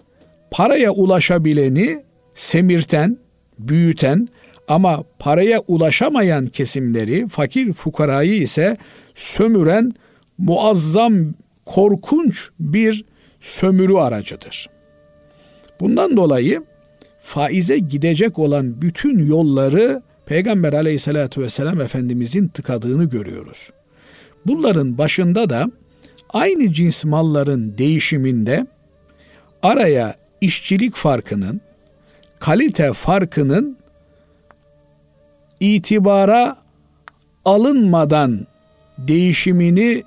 paraya 0.50 0.90
ulaşabileni 0.90 2.02
semirten, 2.34 3.18
büyüten 3.58 4.28
ama 4.68 5.04
paraya 5.18 5.60
ulaşamayan 5.66 6.46
kesimleri, 6.46 7.28
fakir 7.28 7.72
fukarayı 7.72 8.34
ise 8.34 8.76
sömüren 9.14 9.92
muazzam, 10.38 11.14
korkunç 11.64 12.48
bir 12.60 13.04
sömürü 13.46 13.94
aracıdır. 13.94 14.70
Bundan 15.80 16.16
dolayı 16.16 16.62
faize 17.18 17.78
gidecek 17.78 18.38
olan 18.38 18.82
bütün 18.82 19.18
yolları 19.18 20.02
Peygamber 20.26 20.72
aleyhissalatü 20.72 21.40
vesselam 21.40 21.80
Efendimizin 21.80 22.48
tıkadığını 22.48 23.04
görüyoruz. 23.04 23.70
Bunların 24.46 24.98
başında 24.98 25.50
da 25.50 25.70
aynı 26.28 26.72
cins 26.72 27.04
malların 27.04 27.78
değişiminde 27.78 28.66
araya 29.62 30.16
işçilik 30.40 30.94
farkının, 30.94 31.60
kalite 32.38 32.92
farkının 32.92 33.76
itibara 35.60 36.56
alınmadan 37.44 38.46
değişimini 38.98 40.02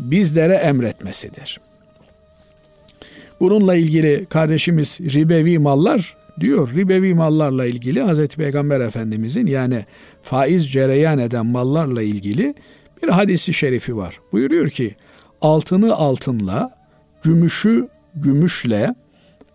bizlere 0.00 0.54
emretmesidir. 0.54 1.60
Bununla 3.42 3.74
ilgili 3.74 4.26
kardeşimiz 4.26 5.00
ribevi 5.00 5.58
mallar 5.58 6.16
diyor. 6.40 6.74
Ribevi 6.74 7.14
mallarla 7.14 7.66
ilgili 7.66 8.00
Hazreti 8.00 8.36
Peygamber 8.36 8.80
Efendimizin 8.80 9.46
yani 9.46 9.84
faiz 10.22 10.72
cereyan 10.72 11.18
eden 11.18 11.46
mallarla 11.46 12.02
ilgili 12.02 12.54
bir 13.02 13.08
hadisi 13.08 13.54
şerifi 13.54 13.96
var. 13.96 14.20
Buyuruyor 14.32 14.70
ki 14.70 14.94
altını 15.40 15.94
altınla, 15.94 16.70
gümüşü 17.22 17.88
gümüşle, 18.14 18.94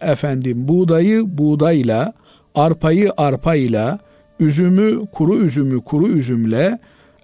efendim 0.01 0.67
buğdayı 0.67 1.37
buğdayla, 1.37 2.13
arpayı 2.55 3.11
arpayla, 3.17 3.99
üzümü 4.39 5.05
kuru 5.11 5.37
üzümü 5.37 5.81
kuru 5.81 6.07
üzümle, 6.07 6.79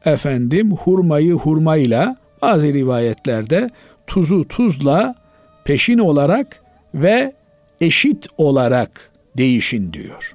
efendim 0.05 0.71
hurmayı 0.71 1.33
hurmayla, 1.33 2.17
bazı 2.41 2.73
rivayetlerde 2.73 3.69
tuzu 4.07 4.47
tuzla 4.47 5.22
peşin 5.65 5.97
olarak 5.97 6.63
ve 6.95 7.33
eşit 7.81 8.27
olarak 8.37 9.11
değişin 9.37 9.93
diyor. 9.93 10.33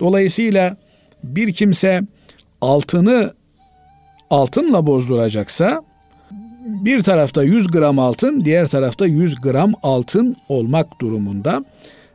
Dolayısıyla 0.00 0.76
bir 1.24 1.52
kimse 1.52 2.02
altını 2.60 3.34
altınla 4.30 4.86
bozduracaksa 4.86 5.82
bir 6.68 7.02
tarafta 7.02 7.42
100 7.42 7.66
gram 7.66 7.98
altın, 7.98 8.44
diğer 8.44 8.66
tarafta 8.66 9.06
100 9.06 9.40
gram 9.40 9.72
altın 9.82 10.36
olmak 10.48 11.00
durumunda. 11.00 11.64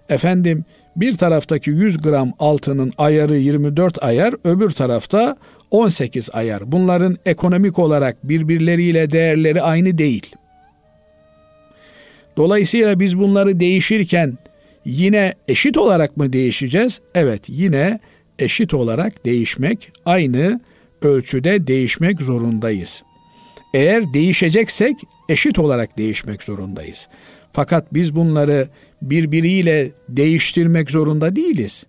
Efendim 0.09 0.65
bir 0.95 1.17
taraftaki 1.17 1.69
100 1.69 1.97
gram 1.97 2.31
altının 2.39 2.91
ayarı 2.97 3.37
24 3.37 4.03
ayar, 4.03 4.33
öbür 4.43 4.69
tarafta 4.69 5.37
18 5.71 6.29
ayar. 6.33 6.71
Bunların 6.71 7.17
ekonomik 7.25 7.79
olarak 7.79 8.29
birbirleriyle 8.29 9.11
değerleri 9.11 9.61
aynı 9.61 9.97
değil. 9.97 10.35
Dolayısıyla 12.37 12.99
biz 12.99 13.19
bunları 13.19 13.59
değişirken 13.59 14.37
yine 14.85 15.33
eşit 15.47 15.77
olarak 15.77 16.17
mı 16.17 16.33
değişeceğiz? 16.33 17.01
Evet, 17.15 17.41
yine 17.47 17.99
eşit 18.39 18.73
olarak 18.73 19.25
değişmek, 19.25 19.91
aynı 20.05 20.59
ölçüde 21.01 21.67
değişmek 21.67 22.21
zorundayız. 22.21 23.03
Eğer 23.73 24.13
değişeceksek 24.13 24.95
eşit 25.29 25.59
olarak 25.59 25.97
değişmek 25.97 26.43
zorundayız. 26.43 27.07
Fakat 27.51 27.93
biz 27.93 28.15
bunları 28.15 28.69
birbiriyle 29.01 29.91
değiştirmek 30.09 30.91
zorunda 30.91 31.35
değiliz. 31.35 31.85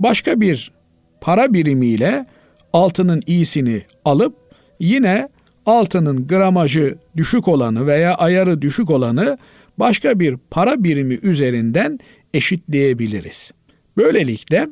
Başka 0.00 0.40
bir 0.40 0.72
para 1.20 1.52
birimiyle 1.52 2.26
altının 2.72 3.22
iyisini 3.26 3.82
alıp 4.04 4.34
yine 4.80 5.28
altının 5.66 6.26
gramajı 6.26 6.98
düşük 7.16 7.48
olanı 7.48 7.86
veya 7.86 8.14
ayarı 8.14 8.62
düşük 8.62 8.90
olanı 8.90 9.38
başka 9.80 10.20
bir 10.20 10.36
para 10.50 10.84
birimi 10.84 11.14
üzerinden 11.14 11.98
eşitleyebiliriz. 12.34 13.52
Böylelikle 13.96 14.68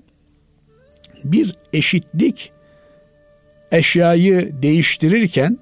bir 1.25 1.55
eşitlik 1.73 2.53
eşyayı 3.73 4.63
değiştirirken 4.63 5.59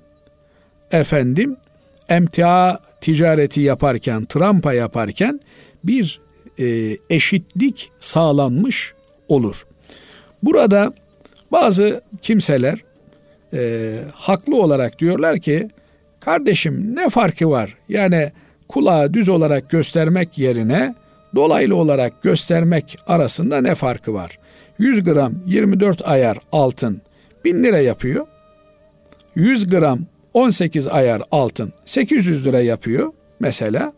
efendim 0.92 1.56
emtia 2.08 2.78
ticareti 3.00 3.60
yaparken, 3.60 4.24
trampa 4.24 4.72
yaparken 4.72 5.40
bir 5.84 6.20
e, 6.58 6.96
eşitlik 7.10 7.90
sağlanmış 8.00 8.94
olur. 9.28 9.66
Burada 10.42 10.94
bazı 11.52 12.02
kimseler 12.22 12.78
e, 13.52 13.92
haklı 14.14 14.62
olarak 14.62 14.98
diyorlar 14.98 15.38
ki 15.38 15.68
kardeşim 16.20 16.96
ne 16.96 17.08
farkı 17.08 17.50
var? 17.50 17.74
Yani 17.88 18.32
kulağı 18.68 19.14
düz 19.14 19.28
olarak 19.28 19.70
göstermek 19.70 20.38
yerine 20.38 20.94
dolaylı 21.34 21.76
olarak 21.76 22.22
göstermek 22.22 22.96
arasında 23.06 23.60
ne 23.60 23.74
farkı 23.74 24.14
var? 24.14 24.38
100 24.78 25.04
gram 25.04 25.32
24 25.46 26.08
ayar 26.08 26.38
altın 26.52 27.00
1000 27.44 27.64
lira 27.64 27.78
yapıyor. 27.78 28.26
100 29.34 29.66
gram 29.66 30.00
18 30.34 30.88
ayar 30.88 31.22
altın 31.30 31.72
800 31.84 32.46
lira 32.46 32.60
yapıyor 32.60 33.12
mesela. 33.40 33.92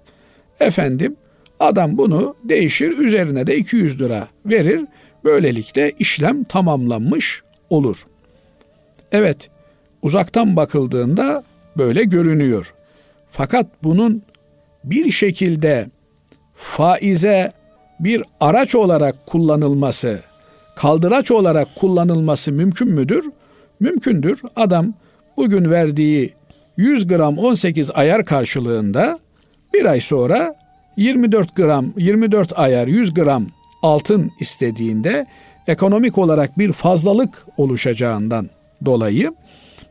Efendim 0.60 1.16
adam 1.60 1.98
bunu 1.98 2.36
değişir 2.44 2.98
üzerine 2.98 3.46
de 3.46 3.56
200 3.56 4.00
lira 4.00 4.28
verir. 4.46 4.84
Böylelikle 5.24 5.92
işlem 5.98 6.44
tamamlanmış 6.44 7.42
olur. 7.70 8.06
Evet 9.12 9.50
uzaktan 10.02 10.56
bakıldığında 10.56 11.44
böyle 11.76 12.04
görünüyor. 12.04 12.74
Fakat 13.30 13.66
bunun 13.82 14.22
bir 14.84 15.10
şekilde 15.10 15.90
faize 16.54 17.52
bir 18.00 18.22
araç 18.40 18.74
olarak 18.74 19.26
kullanılması, 19.26 20.20
kaldıraç 20.76 21.30
olarak 21.30 21.68
kullanılması 21.76 22.52
mümkün 22.52 22.88
müdür? 22.88 23.30
Mümkündür. 23.80 24.42
Adam 24.56 24.94
bugün 25.36 25.70
verdiği 25.70 26.32
100 26.76 27.06
gram 27.06 27.38
18 27.38 27.90
ayar 27.90 28.24
karşılığında 28.24 29.18
bir 29.74 29.84
ay 29.84 30.00
sonra 30.00 30.54
24 30.96 31.56
gram 31.56 31.92
24 31.96 32.58
ayar 32.58 32.86
100 32.86 33.14
gram 33.14 33.46
altın 33.82 34.30
istediğinde 34.40 35.26
ekonomik 35.66 36.18
olarak 36.18 36.58
bir 36.58 36.72
fazlalık 36.72 37.44
oluşacağından 37.56 38.50
dolayı 38.84 39.34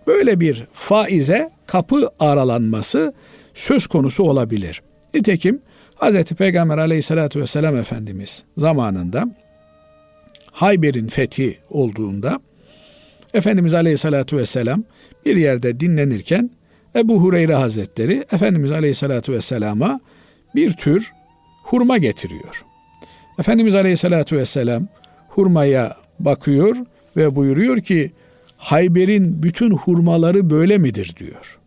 böyle 0.07 0.39
bir 0.39 0.67
faize 0.73 1.49
kapı 1.65 2.09
aralanması 2.19 3.13
söz 3.57 3.87
konusu 3.87 4.23
olabilir. 4.23 4.81
Nitekim 5.13 5.61
Hz. 5.95 6.23
Peygamber 6.23 6.77
aleyhissalatü 6.77 7.41
vesselam 7.41 7.75
Efendimiz 7.77 8.43
zamanında 8.57 9.23
Hayber'in 10.51 11.07
fethi 11.07 11.57
olduğunda 11.69 12.39
Efendimiz 13.33 13.73
aleyhissalatü 13.73 14.37
vesselam 14.37 14.83
bir 15.25 15.35
yerde 15.35 15.79
dinlenirken 15.79 16.49
Ebu 16.95 17.21
Hureyre 17.21 17.55
Hazretleri 17.55 18.23
Efendimiz 18.31 18.71
aleyhissalatü 18.71 19.33
vesselama 19.33 19.99
bir 20.55 20.73
tür 20.73 21.11
hurma 21.63 21.97
getiriyor. 21.97 22.63
Efendimiz 23.39 23.75
aleyhissalatü 23.75 24.37
vesselam 24.37 24.87
hurmaya 25.29 25.97
bakıyor 26.19 26.75
ve 27.17 27.35
buyuruyor 27.35 27.77
ki 27.77 28.11
Hayber'in 28.57 29.43
bütün 29.43 29.71
hurmaları 29.71 30.49
böyle 30.49 30.77
midir 30.77 31.15
diyor. 31.17 31.59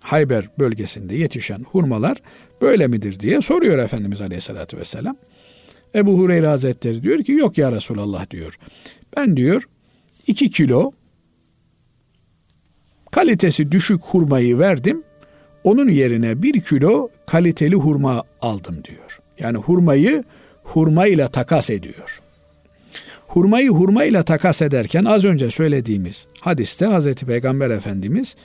Hayber 0.00 0.48
bölgesinde 0.58 1.16
yetişen 1.16 1.60
hurmalar 1.60 2.22
böyle 2.60 2.86
midir 2.86 3.20
diye 3.20 3.40
soruyor 3.40 3.78
Efendimiz 3.78 4.20
Aleyhisselatü 4.20 4.76
Vesselam. 4.76 5.16
Ebu 5.94 6.18
Hureyre 6.18 6.46
Hazretleri 6.46 7.02
diyor 7.02 7.18
ki 7.18 7.32
yok 7.32 7.58
ya 7.58 7.72
Resulallah 7.72 8.30
diyor. 8.30 8.58
Ben 9.16 9.36
diyor 9.36 9.62
iki 10.26 10.50
kilo 10.50 10.92
kalitesi 13.10 13.72
düşük 13.72 14.02
hurmayı 14.02 14.58
verdim. 14.58 15.02
Onun 15.64 15.88
yerine 15.88 16.42
bir 16.42 16.60
kilo 16.60 17.08
kaliteli 17.26 17.74
hurma 17.74 18.22
aldım 18.40 18.84
diyor. 18.84 19.20
Yani 19.38 19.58
hurmayı 19.58 20.24
hurmayla 20.62 21.28
takas 21.28 21.70
ediyor. 21.70 22.20
Hurmayı 23.26 23.70
hurmayla 23.70 24.22
takas 24.22 24.62
ederken 24.62 25.04
az 25.04 25.24
önce 25.24 25.50
söylediğimiz 25.50 26.26
hadiste 26.40 26.86
Hazreti 26.86 27.26
Peygamber 27.26 27.70
Efendimiz 27.70 28.36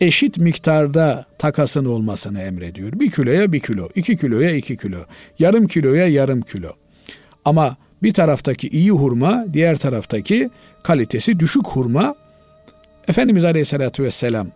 eşit 0.00 0.38
miktarda 0.38 1.26
takasın 1.38 1.84
olmasını 1.84 2.40
emrediyor. 2.40 2.92
Bir 2.92 3.10
kiloya 3.10 3.52
bir 3.52 3.60
kilo, 3.60 3.88
iki 3.94 4.16
kiloya 4.16 4.50
iki 4.50 4.76
kilo, 4.76 4.98
yarım 5.38 5.66
kiloya 5.66 6.08
yarım 6.08 6.40
kilo. 6.40 6.70
Ama 7.44 7.76
bir 8.02 8.12
taraftaki 8.12 8.68
iyi 8.68 8.90
hurma, 8.90 9.44
diğer 9.52 9.76
taraftaki 9.76 10.50
kalitesi 10.82 11.40
düşük 11.40 11.66
hurma. 11.66 12.14
Efendimiz 13.08 13.44
Aleyhisselatü 13.44 14.02
Vesselam 14.02 14.48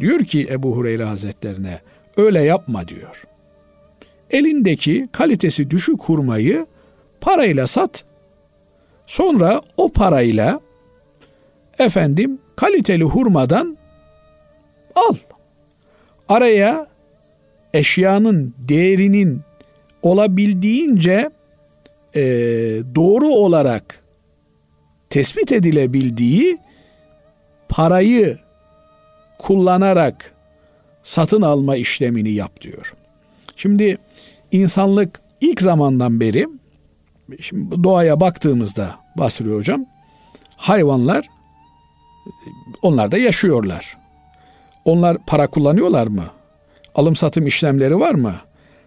diyor 0.00 0.20
ki 0.20 0.48
Ebu 0.50 0.76
Hureyre 0.76 1.04
Hazretlerine 1.04 1.80
öyle 2.16 2.40
yapma 2.40 2.88
diyor. 2.88 3.24
Elindeki 4.30 5.08
kalitesi 5.12 5.70
düşük 5.70 6.02
hurmayı 6.02 6.66
parayla 7.20 7.66
sat. 7.66 8.04
Sonra 9.06 9.62
o 9.76 9.92
parayla 9.92 10.60
efendim 11.78 12.38
kaliteli 12.56 13.04
hurmadan 13.04 13.76
al. 14.94 15.14
Araya 16.28 16.86
eşyanın 17.74 18.54
değerinin 18.58 19.40
olabildiğince 20.02 21.30
e, 22.14 22.22
doğru 22.94 23.28
olarak 23.28 24.02
tespit 25.10 25.52
edilebildiği 25.52 26.58
parayı 27.68 28.38
kullanarak 29.38 30.34
satın 31.02 31.42
alma 31.42 31.76
işlemini 31.76 32.30
yap 32.30 32.60
diyor. 32.60 32.94
Şimdi 33.56 33.98
insanlık 34.52 35.20
ilk 35.40 35.60
zamandan 35.60 36.20
beri 36.20 36.48
şimdi 37.40 37.84
doğaya 37.84 38.20
baktığımızda 38.20 38.96
Basri 39.16 39.54
hocam 39.54 39.86
hayvanlar 40.56 41.28
onlar 42.82 43.12
da 43.12 43.18
yaşıyorlar. 43.18 43.99
Onlar 44.84 45.16
para 45.26 45.46
kullanıyorlar 45.46 46.06
mı? 46.06 46.24
Alım 46.94 47.16
satım 47.16 47.46
işlemleri 47.46 48.00
var 48.00 48.14
mı? 48.14 48.34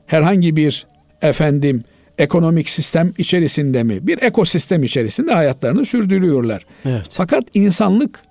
Herhangi 0.06 0.56
bir 0.56 0.88
efendim 1.22 1.84
ekonomik 2.18 2.70
sistem 2.70 3.14
içerisinde 3.18 3.84
mi? 3.84 4.08
Bir 4.08 4.22
ekosistem 4.22 4.84
içerisinde 4.84 5.34
hayatlarını 5.34 5.86
sürdürüyorlar. 5.86 6.66
Evet. 6.86 7.06
Fakat 7.10 7.44
insanlık 7.54 8.22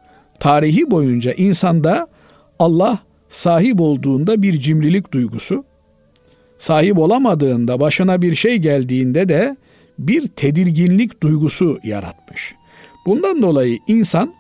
tarihi 0.41 0.91
boyunca 0.91 1.33
insanda 1.33 2.07
Allah 2.59 2.99
sahip 3.29 3.81
olduğunda 3.81 4.43
bir 4.43 4.59
cimrilik 4.59 5.13
duygusu, 5.13 5.65
sahip 6.59 6.99
olamadığında 6.99 7.81
başına 7.81 8.23
bir 8.23 8.35
şey 8.35 8.57
geldiğinde 8.57 9.29
de 9.29 9.57
bir 9.99 10.27
tedirginlik 10.27 11.23
duygusu 11.23 11.79
yaratmış. 11.85 12.55
Bundan 13.07 13.43
dolayı 13.43 13.79
insan 13.87 14.35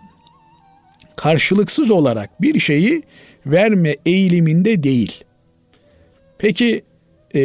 karşılıksız 1.16 1.90
olarak 1.90 2.42
bir 2.42 2.60
şeyi 2.60 3.02
verme 3.46 3.96
eğiliminde 4.06 4.82
değil. 4.82 5.24
Peki 6.38 6.82
e, 7.34 7.40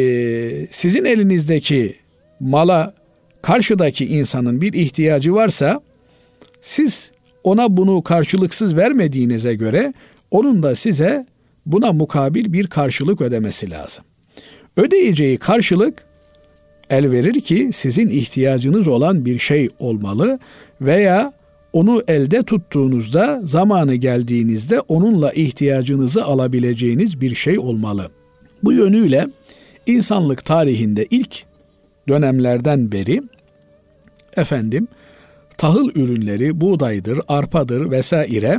sizin 0.70 1.04
elinizdeki 1.04 1.96
mala 2.40 2.94
karşıdaki 3.42 4.06
insanın 4.06 4.60
bir 4.60 4.72
ihtiyacı 4.72 5.34
varsa 5.34 5.80
siz 6.60 7.12
ona 7.44 7.76
bunu 7.76 8.02
karşılıksız 8.02 8.76
vermediğinize 8.76 9.54
göre 9.54 9.92
onun 10.30 10.62
da 10.62 10.74
size 10.74 11.26
buna 11.66 11.92
mukabil 11.92 12.52
bir 12.52 12.66
karşılık 12.66 13.20
ödemesi 13.20 13.70
lazım. 13.70 14.04
Ödeyeceği 14.76 15.38
karşılık 15.38 16.04
el 16.90 17.10
verir 17.10 17.40
ki 17.40 17.70
sizin 17.72 18.08
ihtiyacınız 18.08 18.88
olan 18.88 19.24
bir 19.24 19.38
şey 19.38 19.68
olmalı 19.78 20.38
veya 20.80 21.32
onu 21.72 22.02
elde 22.08 22.42
tuttuğunuzda 22.42 23.40
zamanı 23.44 23.94
geldiğinizde 23.94 24.80
onunla 24.80 25.32
ihtiyacınızı 25.32 26.24
alabileceğiniz 26.24 27.20
bir 27.20 27.34
şey 27.34 27.58
olmalı. 27.58 28.10
Bu 28.62 28.72
yönüyle 28.72 29.26
insanlık 29.86 30.44
tarihinde 30.44 31.06
ilk 31.10 31.44
dönemlerden 32.08 32.92
beri 32.92 33.22
efendim 34.36 34.88
tahıl 35.58 35.90
ürünleri 35.94 36.60
buğdaydır, 36.60 37.20
arpadır 37.28 37.90
vesaire 37.90 38.58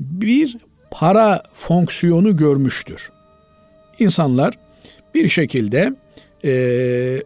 bir 0.00 0.56
para 0.90 1.42
fonksiyonu 1.54 2.36
görmüştür. 2.36 3.12
İnsanlar 3.98 4.58
bir 5.14 5.28
şekilde 5.28 5.92
e, 6.44 6.50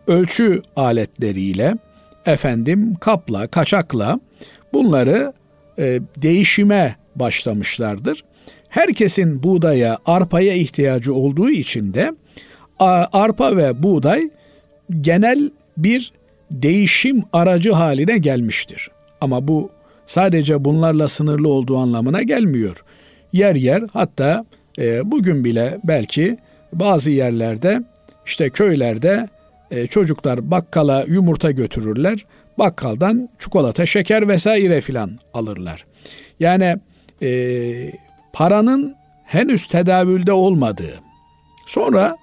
ölçü 0.06 0.62
aletleriyle 0.76 1.74
efendim 2.26 2.94
kapla, 2.94 3.46
kaçakla 3.46 4.20
bunları 4.72 5.32
e, 5.78 6.00
değişime 6.16 6.96
başlamışlardır. 7.16 8.24
Herkesin 8.68 9.42
buğdaya, 9.42 9.98
arpaya 10.06 10.54
ihtiyacı 10.54 11.14
olduğu 11.14 11.50
için 11.50 11.94
de 11.94 12.12
arpa 13.12 13.56
ve 13.56 13.82
buğday 13.82 14.22
genel 15.00 15.50
bir 15.76 16.12
değişim 16.50 17.22
aracı 17.32 17.72
haline 17.72 18.18
gelmiştir. 18.18 18.90
Ama 19.20 19.48
bu 19.48 19.70
sadece 20.06 20.64
bunlarla 20.64 21.08
sınırlı 21.08 21.48
olduğu 21.48 21.76
anlamına 21.76 22.22
gelmiyor. 22.22 22.84
Yer 23.32 23.54
yer 23.54 23.82
hatta 23.92 24.44
e, 24.78 25.10
bugün 25.10 25.44
bile 25.44 25.78
belki 25.84 26.38
bazı 26.72 27.10
yerlerde 27.10 27.82
işte 28.26 28.50
köylerde 28.50 29.28
e, 29.70 29.86
çocuklar 29.86 30.50
bakkala 30.50 31.04
yumurta 31.08 31.50
götürürler 31.50 32.24
bakkaldan 32.58 33.28
çikolata, 33.38 33.86
şeker 33.86 34.28
vesaire 34.28 34.80
filan 34.80 35.10
alırlar. 35.34 35.84
Yani 36.40 36.76
e, 37.22 37.92
paranın 38.32 38.96
henüz 39.24 39.66
tedavülde 39.66 40.32
olmadığı, 40.32 41.00
sonra 41.66 42.16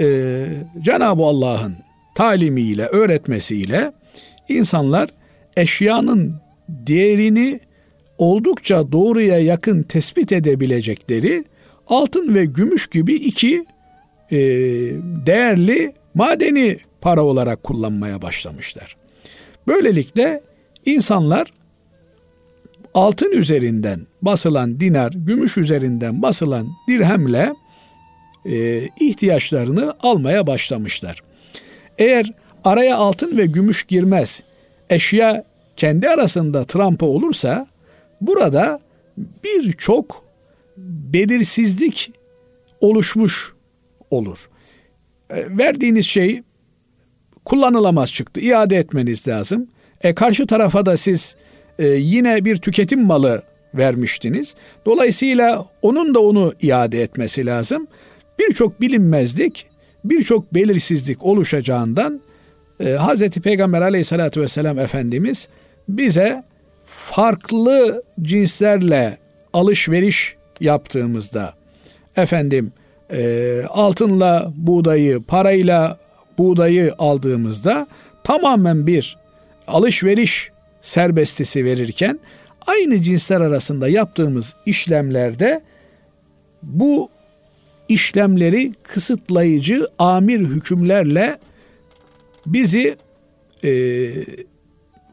e, 0.00 0.46
Cenab-ı 0.80 1.22
Allah'ın 1.22 1.76
talimiyle, 2.14 2.86
öğretmesiyle 2.86 3.92
insanlar 4.48 5.08
eşyanın 5.56 6.40
değerini 6.68 7.60
oldukça 8.18 8.92
doğruya 8.92 9.38
yakın 9.38 9.82
tespit 9.82 10.32
edebilecekleri 10.32 11.44
altın 11.86 12.34
ve 12.34 12.44
gümüş 12.44 12.86
gibi 12.86 13.14
iki 13.14 13.64
e, 14.30 14.38
değerli 15.26 15.92
madeni 16.14 16.78
para 17.00 17.22
olarak 17.22 17.62
kullanmaya 17.62 18.22
başlamışlar. 18.22 18.96
Böylelikle 19.66 20.42
insanlar 20.86 21.52
altın 22.94 23.32
üzerinden 23.32 24.00
basılan 24.22 24.80
dinar, 24.80 25.12
gümüş 25.12 25.58
üzerinden 25.58 26.22
basılan 26.22 26.68
dirhemle 26.88 27.54
e, 28.44 28.88
ihtiyaçlarını 29.00 29.94
almaya 30.00 30.46
başlamışlar. 30.46 31.22
Eğer 31.98 32.32
araya 32.64 32.96
altın 32.96 33.36
ve 33.36 33.46
gümüş 33.46 33.84
girmez, 33.84 34.42
eşya 34.90 35.44
kendi 35.76 36.08
arasında 36.08 36.64
trampa 36.64 37.06
olursa 37.06 37.66
burada 38.20 38.80
birçok 39.44 40.24
belirsizlik 41.12 42.12
oluşmuş 42.80 43.52
olur. 44.10 44.50
E, 45.30 45.58
verdiğiniz 45.58 46.06
şey 46.06 46.42
kullanılamaz 47.44 48.12
çıktı. 48.12 48.40
İade 48.40 48.76
etmeniz 48.76 49.28
lazım. 49.28 49.68
E 50.02 50.14
karşı 50.14 50.46
tarafa 50.46 50.86
da 50.86 50.96
siz 50.96 51.36
e, 51.78 51.86
yine 51.86 52.44
bir 52.44 52.56
tüketim 52.56 53.04
malı 53.04 53.42
vermiştiniz. 53.74 54.54
Dolayısıyla 54.86 55.66
onun 55.82 56.14
da 56.14 56.20
onu 56.20 56.52
iade 56.62 57.02
etmesi 57.02 57.46
lazım. 57.46 57.86
Birçok 58.38 58.80
bilinmezlik, 58.80 59.66
birçok 60.04 60.54
belirsizlik 60.54 61.24
oluşacağından 61.24 62.20
e, 62.80 62.96
Hz. 62.96 63.28
Peygamber 63.28 63.82
aleyhissalatü 63.82 64.40
vesselam 64.40 64.78
Efendimiz 64.78 65.48
bize 65.88 66.44
farklı 66.86 68.02
cinslerle 68.22 69.18
alışveriş 69.52 70.36
yaptığımızda 70.60 71.54
efendim 72.16 72.72
e, 73.12 73.62
altınla 73.68 74.52
buğdayı, 74.56 75.22
parayla 75.22 76.03
buğdayı 76.38 76.94
aldığımızda 76.98 77.86
tamamen 78.24 78.86
bir 78.86 79.18
alışveriş 79.66 80.50
serbestisi 80.82 81.64
verirken 81.64 82.20
aynı 82.66 83.02
cinsler 83.02 83.40
arasında 83.40 83.88
yaptığımız 83.88 84.56
işlemlerde 84.66 85.60
bu 86.62 87.10
işlemleri 87.88 88.72
kısıtlayıcı 88.82 89.86
amir 89.98 90.40
hükümlerle 90.40 91.38
bizi 92.46 92.96
e, 93.64 93.70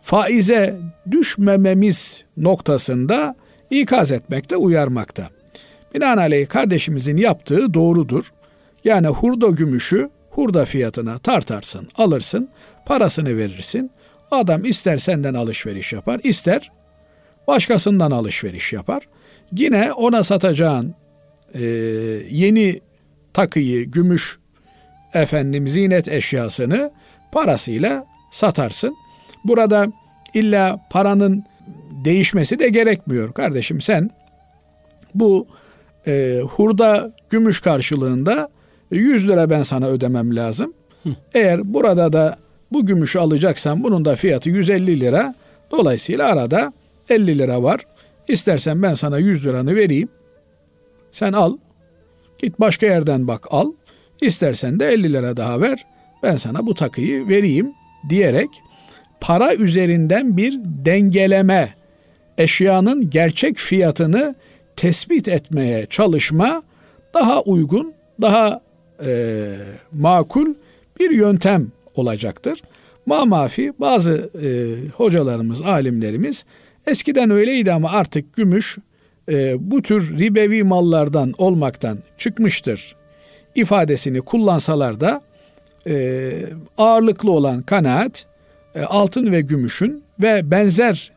faize 0.01 0.75
düşmememiz 1.12 2.23
noktasında 2.38 3.36
ikaz 3.69 4.12
etmekte, 4.12 4.55
uyarmakta. 4.55 5.29
Binaenaleyh 5.95 6.47
kardeşimizin 6.47 7.17
yaptığı 7.17 7.73
doğrudur. 7.73 8.34
Yani 8.84 9.07
hurda 9.07 9.47
gümüşü 9.47 10.10
hurda 10.31 10.65
fiyatına 10.65 11.17
tartarsın, 11.17 11.87
alırsın, 11.95 12.49
parasını 12.85 13.37
verirsin. 13.37 13.91
Adam 14.31 14.65
ister 14.65 14.97
senden 14.97 15.33
alışveriş 15.33 15.93
yapar, 15.93 16.19
ister 16.23 16.71
başkasından 17.47 18.11
alışveriş 18.11 18.73
yapar. 18.73 19.03
Yine 19.51 19.93
ona 19.93 20.23
satacağın 20.23 20.95
e, 21.53 21.63
yeni 22.29 22.79
takıyı, 23.33 23.85
gümüş 23.85 24.39
efendim 25.13 25.67
zinet 25.67 26.07
eşyasını 26.07 26.91
parasıyla 27.31 28.05
satarsın. 28.31 28.95
Burada 29.43 29.87
illa 30.33 30.87
paranın 30.89 31.43
değişmesi 32.05 32.59
de 32.59 32.69
gerekmiyor. 32.69 33.33
Kardeşim 33.33 33.81
sen 33.81 34.09
bu 35.15 35.47
e, 36.07 36.39
hurda 36.55 37.11
gümüş 37.29 37.61
karşılığında 37.61 38.49
100 38.95 39.30
lira 39.30 39.49
ben 39.49 39.63
sana 39.63 39.88
ödemem 39.88 40.36
lazım. 40.36 40.73
Hı. 41.04 41.10
Eğer 41.34 41.73
burada 41.73 42.13
da 42.13 42.38
bu 42.71 42.86
gümüşü 42.86 43.19
alacaksan 43.19 43.84
bunun 43.84 44.06
da 44.06 44.15
fiyatı 44.15 44.49
150 44.49 44.99
lira. 44.99 45.36
Dolayısıyla 45.71 46.27
arada 46.27 46.73
50 47.10 47.38
lira 47.38 47.63
var. 47.63 47.82
İstersen 48.27 48.82
ben 48.82 48.93
sana 48.93 49.17
100 49.17 49.45
liranı 49.47 49.75
vereyim. 49.75 50.10
Sen 51.12 51.34
al. 51.34 51.58
Git 52.39 52.60
başka 52.60 52.86
yerden 52.86 53.27
bak 53.27 53.47
al. 53.49 53.71
İstersen 54.21 54.80
de 54.80 54.88
50 54.88 55.13
lira 55.13 55.38
daha 55.38 55.62
ver. 55.62 55.86
Ben 56.23 56.36
sana 56.36 56.65
bu 56.65 56.73
takıyı 56.73 57.27
vereyim 57.27 57.71
diyerek 58.10 58.49
para 59.21 59.56
üzerinden 59.56 60.38
bir 60.38 60.60
dengeleme, 60.65 61.73
eşyanın 62.38 63.10
gerçek 63.10 63.58
fiyatını 63.58 64.36
tespit 64.75 65.27
etmeye 65.27 65.86
çalışma 65.86 66.63
daha 67.13 67.41
uygun, 67.41 67.93
daha 68.21 68.62
e, 69.05 69.45
makul 69.91 70.53
bir 70.99 71.11
yöntem 71.11 71.67
olacaktır. 71.95 72.61
Ma 73.05 73.25
mafi 73.25 73.73
bazı 73.79 74.29
e, 74.43 74.49
hocalarımız, 74.95 75.61
alimlerimiz 75.61 76.45
eskiden 76.87 77.29
öyleydi 77.29 77.71
ama 77.71 77.91
artık 77.91 78.35
gümüş 78.35 78.77
e, 79.29 79.71
bu 79.71 79.81
tür 79.81 80.19
ribevi 80.19 80.63
mallardan 80.63 81.33
olmaktan 81.37 81.97
çıkmıştır 82.17 82.95
ifadesini 83.55 84.21
kullansalar 84.21 84.99
da 84.99 85.21
e, 85.87 86.31
ağırlıklı 86.77 87.31
olan 87.31 87.61
kanaat 87.61 88.25
e, 88.75 88.81
altın 88.81 89.31
ve 89.31 89.41
gümüşün 89.41 90.03
ve 90.21 90.51
benzer 90.51 91.11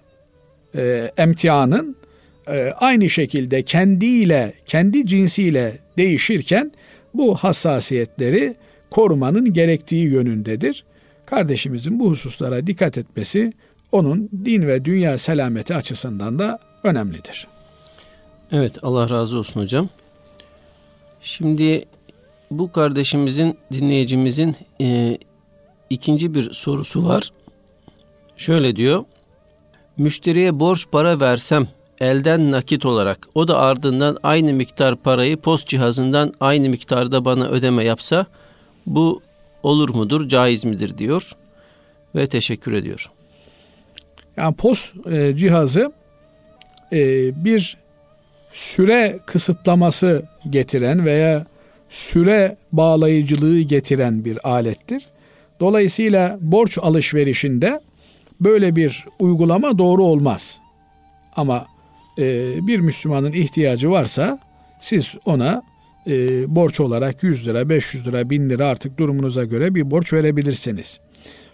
e, 0.75 1.11
emtianın 1.17 1.97
e, 2.49 2.73
aynı 2.77 3.11
şekilde 3.11 3.63
kendiyle, 3.63 4.53
kendi 4.67 5.07
cinsiyle 5.07 5.79
değişirken 5.99 6.73
bu 7.15 7.35
hassasiyetleri 7.35 8.57
korumanın 8.91 9.53
gerektiği 9.53 10.05
yönündedir. 10.05 10.85
Kardeşimizin 11.27 12.01
bu 12.01 12.11
hususlara 12.11 12.67
dikkat 12.67 12.99
etmesi 12.99 13.53
onun 13.93 14.31
din 14.45 14.67
ve 14.67 14.85
dünya 14.85 15.19
selameti 15.19 15.75
açısından 15.75 16.39
da 16.39 16.59
önemlidir. 16.83 17.49
Evet 18.53 18.79
Allah 18.83 19.11
razı 19.11 19.39
olsun 19.39 19.61
hocam. 19.61 19.89
Şimdi 21.23 21.85
bu 22.51 22.73
kardeşimizin 22.73 23.59
dinleyicimizin 23.73 24.57
e, 24.81 25.19
ikinci 25.91 26.35
bir 26.35 26.51
sorusu 26.51 27.05
var. 27.05 27.33
Şöyle 28.37 28.77
diyor. 28.77 29.05
Müşteriye 29.97 30.61
borç 30.61 30.87
para 30.93 31.21
versem 31.21 31.69
elden 32.05 32.53
nakit 32.53 32.87
olarak 32.87 33.29
o 33.35 33.49
da 33.49 33.59
ardından 33.59 34.17
aynı 34.23 34.53
miktar 34.53 34.97
parayı 34.97 35.37
post 35.37 35.67
cihazından 35.67 36.35
aynı 36.41 36.69
miktarda 36.69 37.25
bana 37.25 37.49
ödeme 37.49 37.85
yapsa 37.85 38.27
bu 38.87 39.23
olur 39.63 39.95
mudur, 39.95 40.29
caiz 40.29 40.65
midir 40.65 40.99
diyor 40.99 41.33
ve 42.15 42.27
teşekkür 42.27 42.73
ediyor. 42.73 43.11
Yani 44.37 44.55
post 44.55 44.95
e, 45.07 45.37
cihazı 45.37 45.93
e, 46.93 46.99
bir 47.45 47.77
süre 48.51 49.19
kısıtlaması 49.27 50.23
getiren 50.51 51.05
veya 51.07 51.47
süre 51.89 52.57
bağlayıcılığı 52.73 53.61
getiren 53.61 54.25
bir 54.25 54.49
alettir. 54.49 55.07
Dolayısıyla 55.61 56.39
borç 56.41 56.79
alışverişinde 56.83 57.81
böyle 58.41 58.77
bir 58.77 59.05
uygulama 59.19 59.79
doğru 59.79 60.05
olmaz. 60.05 60.61
Ama 61.37 61.67
e, 62.19 62.57
bir 62.67 62.81
Müslümanın 62.81 63.33
ihtiyacı 63.33 63.91
varsa 63.91 64.39
siz 64.81 65.15
ona 65.25 65.63
e, 66.07 66.15
borç 66.55 66.81
olarak 66.81 67.23
100 67.23 67.47
lira, 67.47 67.69
500 67.69 68.07
lira, 68.07 68.31
1000 68.31 68.51
lira 68.51 68.67
artık 68.67 68.99
durumunuza 68.99 69.45
göre 69.45 69.75
bir 69.75 69.91
borç 69.91 70.13
verebilirsiniz. 70.13 71.01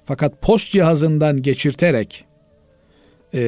Fakat 0.04 0.42
post 0.42 0.72
cihazından 0.72 1.42
geçirterek 1.42 2.24
e, 3.34 3.42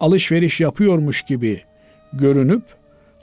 alışveriş 0.00 0.60
yapıyormuş 0.60 1.22
gibi 1.22 1.60
görünüp 2.12 2.62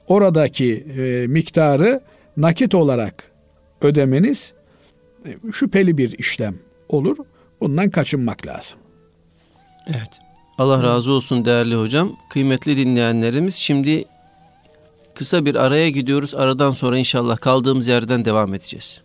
oradaki 0.08 0.86
miktarı 1.30 2.02
nakit 2.38 2.76
olarak 2.76 3.32
ödemeniz 3.82 4.54
şüpheli 5.54 5.98
bir 5.98 6.18
işlem 6.18 6.56
olur. 6.90 7.18
Bundan 7.62 7.90
kaçınmak 7.90 8.48
lazım. 8.48 8.80
Evet. 9.88 10.31
Allah 10.62 10.84
razı 10.84 11.12
olsun 11.12 11.46
değerli 11.46 11.76
hocam. 11.76 12.16
Kıymetli 12.30 12.78
dinleyenlerimiz 12.78 13.56
şimdi 13.56 14.06
kısa 15.16 15.46
bir 15.46 15.56
araya 15.56 15.90
gidiyoruz. 15.90 16.36
Aradan 16.36 16.72
sonra 16.72 16.98
inşallah 16.98 17.38
kaldığımız 17.38 17.88
yerden 17.88 18.26
devam 18.26 18.54
edeceğiz. 18.54 19.02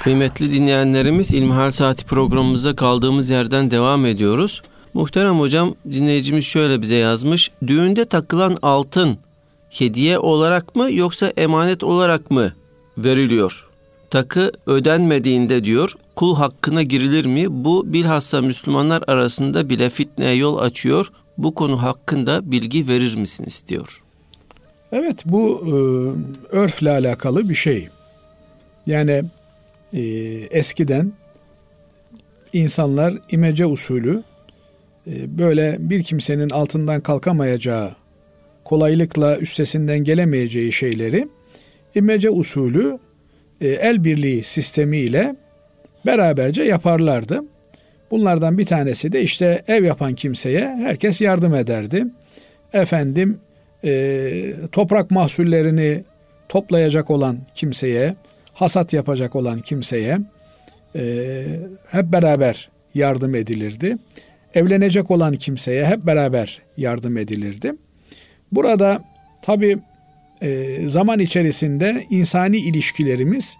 Kıymetli 0.00 0.52
dinleyenlerimiz 0.52 1.32
İlmihal 1.32 1.70
Saati 1.70 2.04
programımıza 2.04 2.76
kaldığımız 2.76 3.30
yerden 3.30 3.70
devam 3.70 4.06
ediyoruz. 4.06 4.62
Muhterem 4.94 5.40
hocam 5.40 5.74
dinleyicimiz 5.92 6.44
şöyle 6.44 6.82
bize 6.82 6.96
yazmış. 6.96 7.50
Düğünde 7.66 8.04
takılan 8.04 8.58
altın 8.62 9.18
hediye 9.70 10.18
olarak 10.18 10.76
mı 10.76 10.92
yoksa 10.92 11.26
emanet 11.26 11.84
olarak 11.84 12.30
mı 12.30 12.52
veriliyor? 12.98 13.68
Takı 14.10 14.52
ödenmediğinde 14.66 15.64
diyor 15.64 15.94
kul 16.18 16.36
hakkına 16.36 16.82
girilir 16.82 17.26
mi? 17.26 17.46
Bu 17.64 17.92
bilhassa 17.92 18.42
Müslümanlar 18.42 19.04
arasında 19.06 19.68
bile 19.68 19.90
fitneye 19.90 20.36
yol 20.36 20.58
açıyor. 20.58 21.12
Bu 21.38 21.54
konu 21.54 21.82
hakkında 21.82 22.50
bilgi 22.50 22.88
verir 22.88 23.16
misiniz 23.16 23.64
diyor. 23.68 24.02
Evet 24.92 25.22
bu 25.24 25.62
e, 25.66 25.72
örfle 26.56 26.90
alakalı 26.90 27.48
bir 27.48 27.54
şey. 27.54 27.88
Yani 28.86 29.24
e, 29.92 30.00
eskiden 30.50 31.12
insanlar 32.52 33.14
imece 33.30 33.66
usulü 33.66 34.22
e, 35.06 35.38
böyle 35.38 35.76
bir 35.80 36.02
kimsenin 36.02 36.50
altından 36.50 37.00
kalkamayacağı, 37.00 37.94
kolaylıkla 38.64 39.38
üstesinden 39.38 39.98
gelemeyeceği 39.98 40.72
şeyleri 40.72 41.28
imece 41.94 42.30
usulü 42.30 42.98
e, 43.60 43.68
el 43.68 44.04
birliği 44.04 44.42
sistemiyle 44.42 45.36
beraberce 46.06 46.62
yaparlardı. 46.62 47.44
Bunlardan 48.10 48.58
bir 48.58 48.64
tanesi 48.64 49.12
de 49.12 49.22
işte 49.22 49.62
ev 49.68 49.84
yapan 49.84 50.14
kimseye 50.14 50.76
herkes 50.76 51.20
yardım 51.20 51.54
ederdi. 51.54 52.06
Efendim 52.72 53.38
e, 53.84 54.52
toprak 54.72 55.10
mahsullerini 55.10 56.04
toplayacak 56.48 57.10
olan 57.10 57.38
kimseye, 57.54 58.14
hasat 58.52 58.92
yapacak 58.92 59.36
olan 59.36 59.60
kimseye 59.60 60.18
e, 60.96 61.44
hep 61.90 62.04
beraber 62.12 62.70
yardım 62.94 63.34
edilirdi. 63.34 63.96
Evlenecek 64.54 65.10
olan 65.10 65.34
kimseye 65.34 65.86
hep 65.86 66.06
beraber 66.06 66.62
yardım 66.76 67.16
edilirdi. 67.16 67.72
Burada 68.52 69.02
tabi 69.42 69.78
e, 70.42 70.78
zaman 70.88 71.18
içerisinde 71.18 72.04
insani 72.10 72.56
ilişkilerimiz 72.56 73.56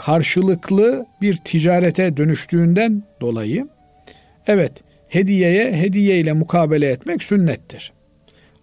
karşılıklı 0.00 1.06
bir 1.20 1.36
ticarete 1.36 2.16
dönüştüğünden 2.16 3.02
dolayı 3.20 3.68
evet 4.46 4.72
hediyeye 5.08 5.72
hediye 5.72 6.18
ile 6.18 6.32
mukabele 6.32 6.88
etmek 6.88 7.22
sünnettir. 7.22 7.92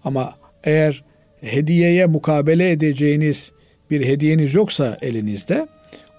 Ama 0.04 0.34
eğer 0.64 1.04
hediyeye 1.42 2.06
mukabele 2.06 2.72
edeceğiniz 2.72 3.52
bir 3.92 4.06
hediyeniz 4.06 4.56
yoksa 4.56 4.98
elinizde 5.02 5.68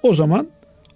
o 0.02 0.12
zaman 0.12 0.48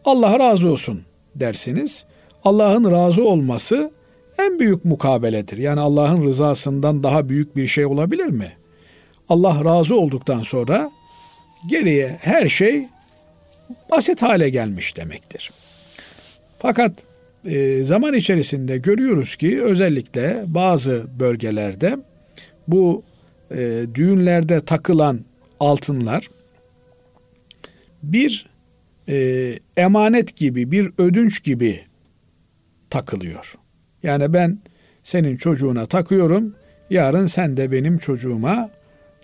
Allah 0.05 0.39
razı 0.39 0.71
olsun 0.71 1.03
dersiniz. 1.35 2.05
Allah'ın 2.45 2.91
razı 2.91 3.25
olması 3.25 3.91
en 4.39 4.59
büyük 4.59 4.85
mukabeledir. 4.85 5.59
Yani 5.59 5.81
Allah'ın 5.81 6.25
rızasından 6.25 7.03
daha 7.03 7.29
büyük 7.29 7.57
bir 7.57 7.67
şey 7.67 7.87
olabilir 7.87 8.27
mi? 8.27 8.53
Allah 9.29 9.65
razı 9.65 9.97
olduktan 9.97 10.43
sonra 10.43 10.91
geriye 11.69 12.19
her 12.21 12.49
şey 12.49 12.87
basit 13.91 14.23
hale 14.23 14.51
gelmiş 14.51 14.97
demektir. 14.97 15.51
Fakat 16.59 16.93
e, 17.45 17.83
zaman 17.85 18.15
içerisinde 18.15 18.79
görüyoruz 18.79 19.37
ki 19.37 19.63
özellikle 19.63 20.43
bazı 20.47 21.07
bölgelerde 21.21 21.97
bu 22.69 23.03
e, 23.51 23.83
düğünlerde 23.95 24.61
takılan 24.61 25.21
altınlar 25.61 26.29
bir 28.03 28.47
e, 29.09 29.55
emanet 29.77 30.37
gibi, 30.37 30.71
bir 30.71 30.91
ödünç 30.99 31.45
gibi 31.45 31.81
takılıyor. 32.91 33.55
Yani 34.03 34.33
ben 34.33 34.59
senin 35.03 35.37
çocuğuna 35.37 35.87
takıyorum, 35.87 36.55
yarın 36.91 37.27
sen 37.27 37.57
de 37.57 37.73
benim 37.73 37.99
çocuğuma 37.99 38.71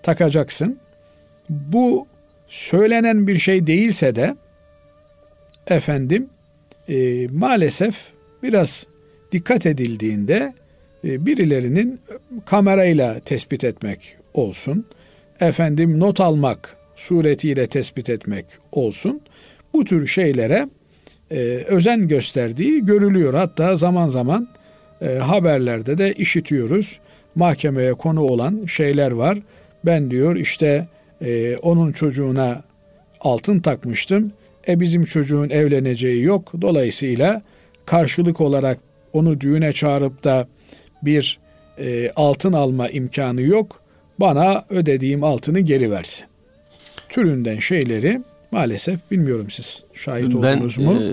takacaksın. 0.02 0.78
Bu 1.50 2.06
söylenen 2.48 3.26
bir 3.26 3.38
şey 3.38 3.66
değilse 3.66 4.14
de 4.14 4.36
efendim 5.66 6.28
e, 6.88 7.26
maalesef 7.28 7.96
biraz 8.42 8.86
dikkat 9.32 9.66
edildiğinde 9.66 10.54
e, 11.04 11.26
birilerinin 11.26 12.00
kamerayla 12.46 13.20
tespit 13.20 13.64
etmek 13.64 14.16
olsun, 14.34 14.84
efendim 15.40 16.00
not 16.00 16.20
almak 16.20 16.76
suretiyle 16.96 17.66
tespit 17.66 18.10
etmek 18.10 18.46
olsun. 18.72 19.20
Bu 19.74 19.84
tür 19.84 20.06
şeylere 20.06 20.68
e, 21.30 21.36
özen 21.66 22.08
gösterdiği 22.08 22.86
görülüyor. 22.86 23.34
Hatta 23.34 23.76
zaman 23.76 24.08
zaman 24.08 24.48
e, 25.02 25.14
haberlerde 25.14 25.98
de 25.98 26.12
işitiyoruz. 26.12 27.00
Mahkemeye 27.34 27.94
konu 27.94 28.20
olan 28.20 28.66
şeyler 28.66 29.10
var. 29.10 29.38
Ben 29.84 30.10
diyor 30.10 30.36
işte 30.36 30.88
e, 31.20 31.56
onun 31.56 31.92
çocuğuna 31.92 32.62
altın 33.20 33.60
takmıştım. 33.60 34.32
E 34.68 34.80
bizim 34.80 35.04
çocuğun 35.04 35.50
evleneceği 35.50 36.22
yok. 36.22 36.52
Dolayısıyla 36.60 37.42
karşılık 37.86 38.40
olarak 38.40 38.78
onu 39.12 39.40
düğüne 39.40 39.72
çağırıp 39.72 40.24
da 40.24 40.48
bir 41.02 41.38
e, 41.78 42.10
altın 42.16 42.52
alma 42.52 42.88
imkanı 42.88 43.40
yok. 43.40 43.80
Bana 44.20 44.64
ödediğim 44.70 45.24
altını 45.24 45.60
geri 45.60 45.90
versin. 45.90 46.26
Türünden 47.08 47.58
şeyleri 47.58 48.22
maalesef 48.50 49.10
bilmiyorum 49.10 49.50
siz 49.50 49.82
şahit 49.94 50.34
oldunuz 50.34 50.78
mu? 50.78 50.92
E, 50.92 51.08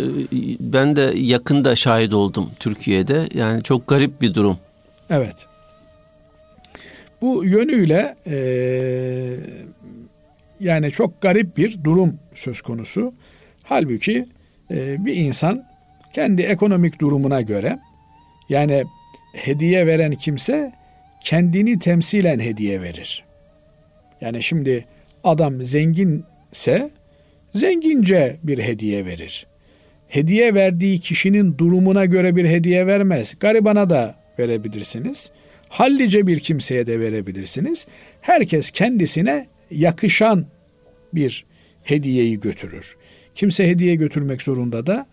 ben 0.59 0.95
de 0.95 1.13
yakında 1.15 1.75
şahit 1.75 2.13
oldum 2.13 2.51
Türkiye'de. 2.59 3.29
Yani 3.33 3.63
çok 3.63 3.87
garip 3.87 4.21
bir 4.21 4.33
durum. 4.33 4.57
Evet. 5.09 5.35
Bu 7.25 7.45
yönüyle 7.45 8.15
e, 8.27 8.37
yani 10.59 10.91
çok 10.91 11.21
garip 11.21 11.57
bir 11.57 11.83
durum 11.83 12.19
söz 12.33 12.61
konusu. 12.61 13.13
Halbuki 13.63 14.25
e, 14.71 15.05
bir 15.05 15.15
insan 15.15 15.65
kendi 16.13 16.41
ekonomik 16.41 17.01
durumuna 17.01 17.41
göre 17.41 17.79
yani 18.49 18.83
hediye 19.33 19.87
veren 19.87 20.11
kimse 20.11 20.71
kendini 21.23 21.79
temsilen 21.79 22.39
hediye 22.39 22.81
verir. 22.81 23.23
Yani 24.21 24.43
şimdi 24.43 24.85
adam 25.23 25.65
zenginse 25.65 26.89
zengince 27.55 28.35
bir 28.43 28.59
hediye 28.59 29.05
verir. 29.05 29.47
Hediye 30.07 30.53
verdiği 30.53 30.99
kişinin 30.99 31.57
durumuna 31.57 32.05
göre 32.05 32.35
bir 32.35 32.45
hediye 32.45 32.87
vermez. 32.87 33.35
Garibana 33.39 33.89
da 33.89 34.15
verebilirsiniz. 34.39 35.31
Hallice 35.69 36.27
bir 36.27 36.39
kimseye 36.39 36.87
de 36.87 36.99
verebilirsiniz. 36.99 37.87
Herkes 38.21 38.71
kendisine 38.71 39.47
yakışan 39.71 40.45
bir 41.13 41.45
hediyeyi 41.83 42.39
götürür. 42.39 42.97
Kimse 43.35 43.69
hediye 43.69 43.95
götürmek 43.95 44.41
zorunda 44.41 44.85
da 44.85 45.05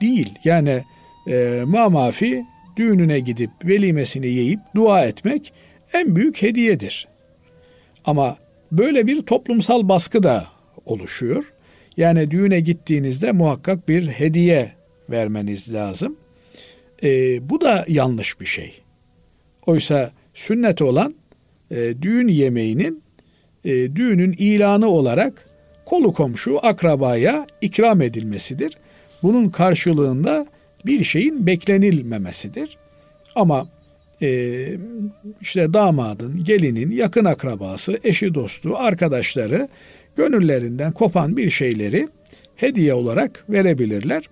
değil. 0.00 0.34
Yani 0.44 0.84
e, 1.30 1.62
mamafi 1.66 2.44
düğününe 2.76 3.20
gidip 3.20 3.50
velimesini 3.64 4.26
yiyip 4.26 4.60
dua 4.74 5.04
etmek 5.04 5.52
en 5.92 6.16
büyük 6.16 6.42
hediyedir. 6.42 7.08
Ama 8.04 8.36
böyle 8.72 9.06
bir 9.06 9.22
toplumsal 9.22 9.88
baskı 9.88 10.22
da 10.22 10.46
oluşuyor. 10.84 11.52
Yani 11.96 12.30
düğüne 12.30 12.60
gittiğinizde 12.60 13.32
muhakkak 13.32 13.88
bir 13.88 14.08
hediye 14.08 14.72
vermeniz 15.10 15.74
lazım. 15.74 16.16
E, 17.02 17.08
bu 17.50 17.60
da 17.60 17.84
yanlış 17.88 18.40
bir 18.40 18.46
şey. 18.46 18.80
Oysa 19.68 20.12
sünnet 20.34 20.82
olan 20.82 21.14
e, 21.70 22.02
düğün 22.02 22.28
yemeğinin 22.28 23.02
e, 23.64 23.70
düğünün 23.96 24.34
ilanı 24.38 24.88
olarak 24.88 25.48
kolu 25.84 26.12
komşu 26.12 26.66
akrabaya 26.66 27.46
ikram 27.60 28.02
edilmesidir. 28.02 28.72
Bunun 29.22 29.48
karşılığında 29.48 30.46
bir 30.86 31.04
şeyin 31.04 31.46
beklenilmemesidir. 31.46 32.76
Ama 33.34 33.68
e, 34.22 34.28
işte 35.40 35.74
damadın, 35.74 36.44
gelinin 36.44 36.90
yakın 36.90 37.24
akrabası, 37.24 37.98
eşi 38.04 38.34
dostu, 38.34 38.76
arkadaşları 38.76 39.68
gönüllerinden 40.16 40.92
kopan 40.92 41.36
bir 41.36 41.50
şeyleri 41.50 42.08
hediye 42.56 42.94
olarak 42.94 43.44
verebilirler. 43.48 44.24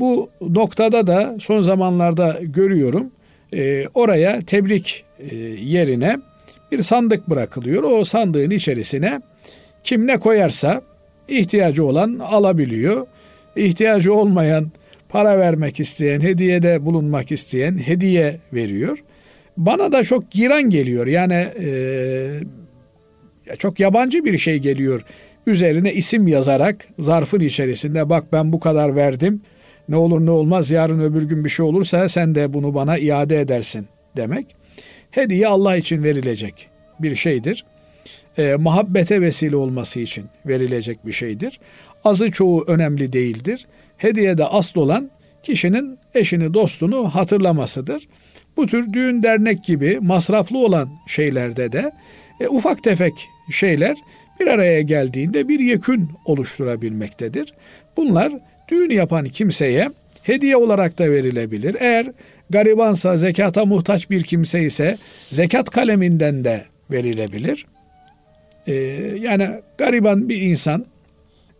Bu 0.00 0.30
noktada 0.40 1.06
da 1.06 1.36
son 1.40 1.62
zamanlarda 1.62 2.38
görüyorum 2.42 3.10
e, 3.54 3.88
oraya 3.94 4.42
tebrik 4.42 5.04
e, 5.30 5.36
yerine 5.62 6.18
bir 6.72 6.82
sandık 6.82 7.30
bırakılıyor. 7.30 7.82
O 7.82 8.04
sandığın 8.04 8.50
içerisine 8.50 9.20
kim 9.84 10.06
ne 10.06 10.16
koyarsa 10.16 10.82
ihtiyacı 11.28 11.84
olan 11.84 12.18
alabiliyor. 12.18 13.06
İhtiyacı 13.56 14.14
olmayan 14.14 14.72
para 15.08 15.38
vermek 15.38 15.80
isteyen, 15.80 16.20
hediyede 16.20 16.84
bulunmak 16.84 17.32
isteyen 17.32 17.78
hediye 17.78 18.36
veriyor. 18.52 18.98
Bana 19.56 19.92
da 19.92 20.04
çok 20.04 20.30
giran 20.30 20.62
geliyor. 20.62 21.06
Yani 21.06 21.48
e, 21.60 22.40
çok 23.58 23.80
yabancı 23.80 24.24
bir 24.24 24.38
şey 24.38 24.58
geliyor. 24.58 25.04
Üzerine 25.46 25.92
isim 25.92 26.28
yazarak 26.28 26.76
zarfın 26.98 27.40
içerisinde 27.40 28.08
bak 28.08 28.24
ben 28.32 28.52
bu 28.52 28.60
kadar 28.60 28.96
verdim. 28.96 29.40
Ne 29.88 29.96
olur 29.96 30.26
ne 30.26 30.30
olmaz 30.30 30.70
yarın 30.70 31.00
öbür 31.00 31.22
gün 31.22 31.44
bir 31.44 31.48
şey 31.48 31.66
olursa 31.66 32.08
sen 32.08 32.34
de 32.34 32.54
bunu 32.54 32.74
bana 32.74 32.98
iade 32.98 33.40
edersin 33.40 33.86
demek. 34.16 34.56
Hediye 35.10 35.48
Allah 35.48 35.76
için 35.76 36.02
verilecek 36.02 36.68
bir 37.00 37.14
şeydir. 37.14 37.64
E, 38.38 38.54
muhabbete 38.54 39.20
vesile 39.20 39.56
olması 39.56 40.00
için 40.00 40.24
verilecek 40.46 41.06
bir 41.06 41.12
şeydir. 41.12 41.60
Azı 42.04 42.30
çoğu 42.30 42.64
önemli 42.66 43.12
değildir. 43.12 43.66
Hediyede 43.96 44.44
asıl 44.44 44.80
olan 44.80 45.10
kişinin 45.42 45.98
eşini, 46.14 46.54
dostunu 46.54 47.14
hatırlamasıdır. 47.14 48.08
Bu 48.56 48.66
tür 48.66 48.92
düğün 48.92 49.22
dernek 49.22 49.64
gibi 49.64 49.98
masraflı 50.00 50.58
olan 50.58 50.88
şeylerde 51.06 51.72
de 51.72 51.92
e, 52.40 52.48
ufak 52.48 52.82
tefek 52.82 53.28
şeyler 53.50 53.96
bir 54.40 54.46
araya 54.46 54.80
geldiğinde 54.80 55.48
bir 55.48 55.60
yekün 55.60 56.10
oluşturabilmektedir. 56.24 57.54
Bunlar 57.96 58.32
düğün 58.68 58.90
yapan 58.90 59.28
kimseye 59.28 59.90
hediye 60.22 60.56
olarak 60.56 60.98
da 60.98 61.10
verilebilir. 61.10 61.76
Eğer 61.80 62.06
garibansa, 62.50 63.16
zekata 63.16 63.64
muhtaç 63.64 64.10
bir 64.10 64.22
kimse 64.22 64.62
ise 64.64 64.98
zekat 65.30 65.70
kaleminden 65.70 66.44
de 66.44 66.64
verilebilir. 66.90 67.66
Ee, 68.66 68.72
yani 69.20 69.48
gariban 69.78 70.28
bir 70.28 70.40
insan 70.42 70.86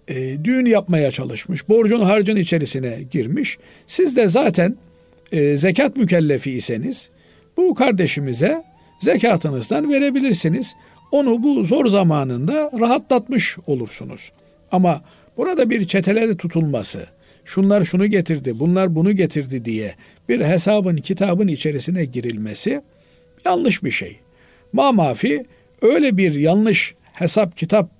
e, 0.08 0.44
düğün 0.44 0.66
yapmaya 0.66 1.10
çalışmış, 1.10 1.68
borcun 1.68 2.00
harcın 2.00 2.36
içerisine 2.36 2.98
girmiş. 3.10 3.58
Siz 3.86 4.16
de 4.16 4.28
zaten 4.28 4.76
e, 5.32 5.56
zekat 5.56 5.96
mükellefi 5.96 6.50
iseniz 6.50 7.10
bu 7.56 7.74
kardeşimize 7.74 8.64
zekatınızdan 9.00 9.92
verebilirsiniz. 9.92 10.74
Onu 11.12 11.42
bu 11.42 11.64
zor 11.64 11.86
zamanında 11.86 12.70
rahatlatmış 12.80 13.56
olursunuz. 13.66 14.32
Ama 14.72 15.02
burada 15.36 15.70
bir 15.70 15.86
çeteleri 15.86 16.36
tutulması, 16.36 17.06
şunlar 17.44 17.84
şunu 17.84 18.06
getirdi, 18.06 18.58
bunlar 18.58 18.94
bunu 18.94 19.12
getirdi 19.12 19.64
diye 19.64 19.94
bir 20.28 20.40
hesabın, 20.40 20.96
kitabın 20.96 21.48
içerisine 21.48 22.04
girilmesi 22.04 22.82
yanlış 23.44 23.84
bir 23.84 23.90
şey. 23.90 24.18
Ma 24.72 24.92
mafi 24.92 25.44
öyle 25.82 26.16
bir 26.16 26.34
yanlış 26.34 26.94
hesap 27.12 27.56
kitap 27.56 27.90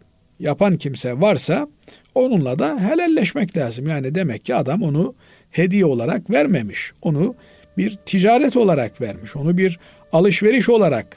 yapan 0.41 0.77
kimse 0.77 1.21
varsa 1.21 1.69
onunla 2.15 2.59
da 2.59 2.81
helalleşmek 2.81 3.57
lazım. 3.57 3.89
Yani 3.89 4.15
demek 4.15 4.45
ki 4.45 4.55
adam 4.55 4.83
onu 4.83 5.15
hediye 5.51 5.85
olarak 5.85 6.31
vermemiş. 6.31 6.93
Onu 7.03 7.35
bir 7.79 7.99
ticaret 8.07 8.57
olarak 8.57 9.01
vermiş. 9.01 9.37
Onu 9.37 9.59
bir 9.59 9.79
alışveriş 10.13 10.69
olarak 10.69 11.17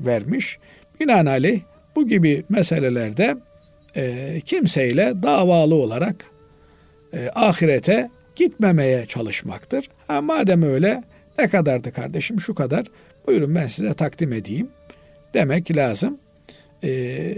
vermiş. 0.00 0.58
Binaenaleyh 1.00 1.60
bu 1.96 2.08
gibi 2.08 2.44
meselelerde 2.48 3.36
e, 3.96 4.40
kimseyle 4.46 5.14
davalı 5.22 5.74
olarak 5.74 6.16
e, 7.12 7.30
ahirete 7.34 8.10
gitmemeye 8.36 9.06
çalışmaktır. 9.06 9.88
Ha, 10.06 10.20
madem 10.20 10.62
öyle 10.62 11.02
ne 11.38 11.48
kadardı 11.48 11.92
kardeşim 11.92 12.40
şu 12.40 12.54
kadar 12.54 12.86
buyurun 13.26 13.54
ben 13.54 13.66
size 13.66 13.94
takdim 13.94 14.32
edeyim 14.32 14.68
demek 15.34 15.76
lazım. 15.76 16.18
E, 16.84 17.34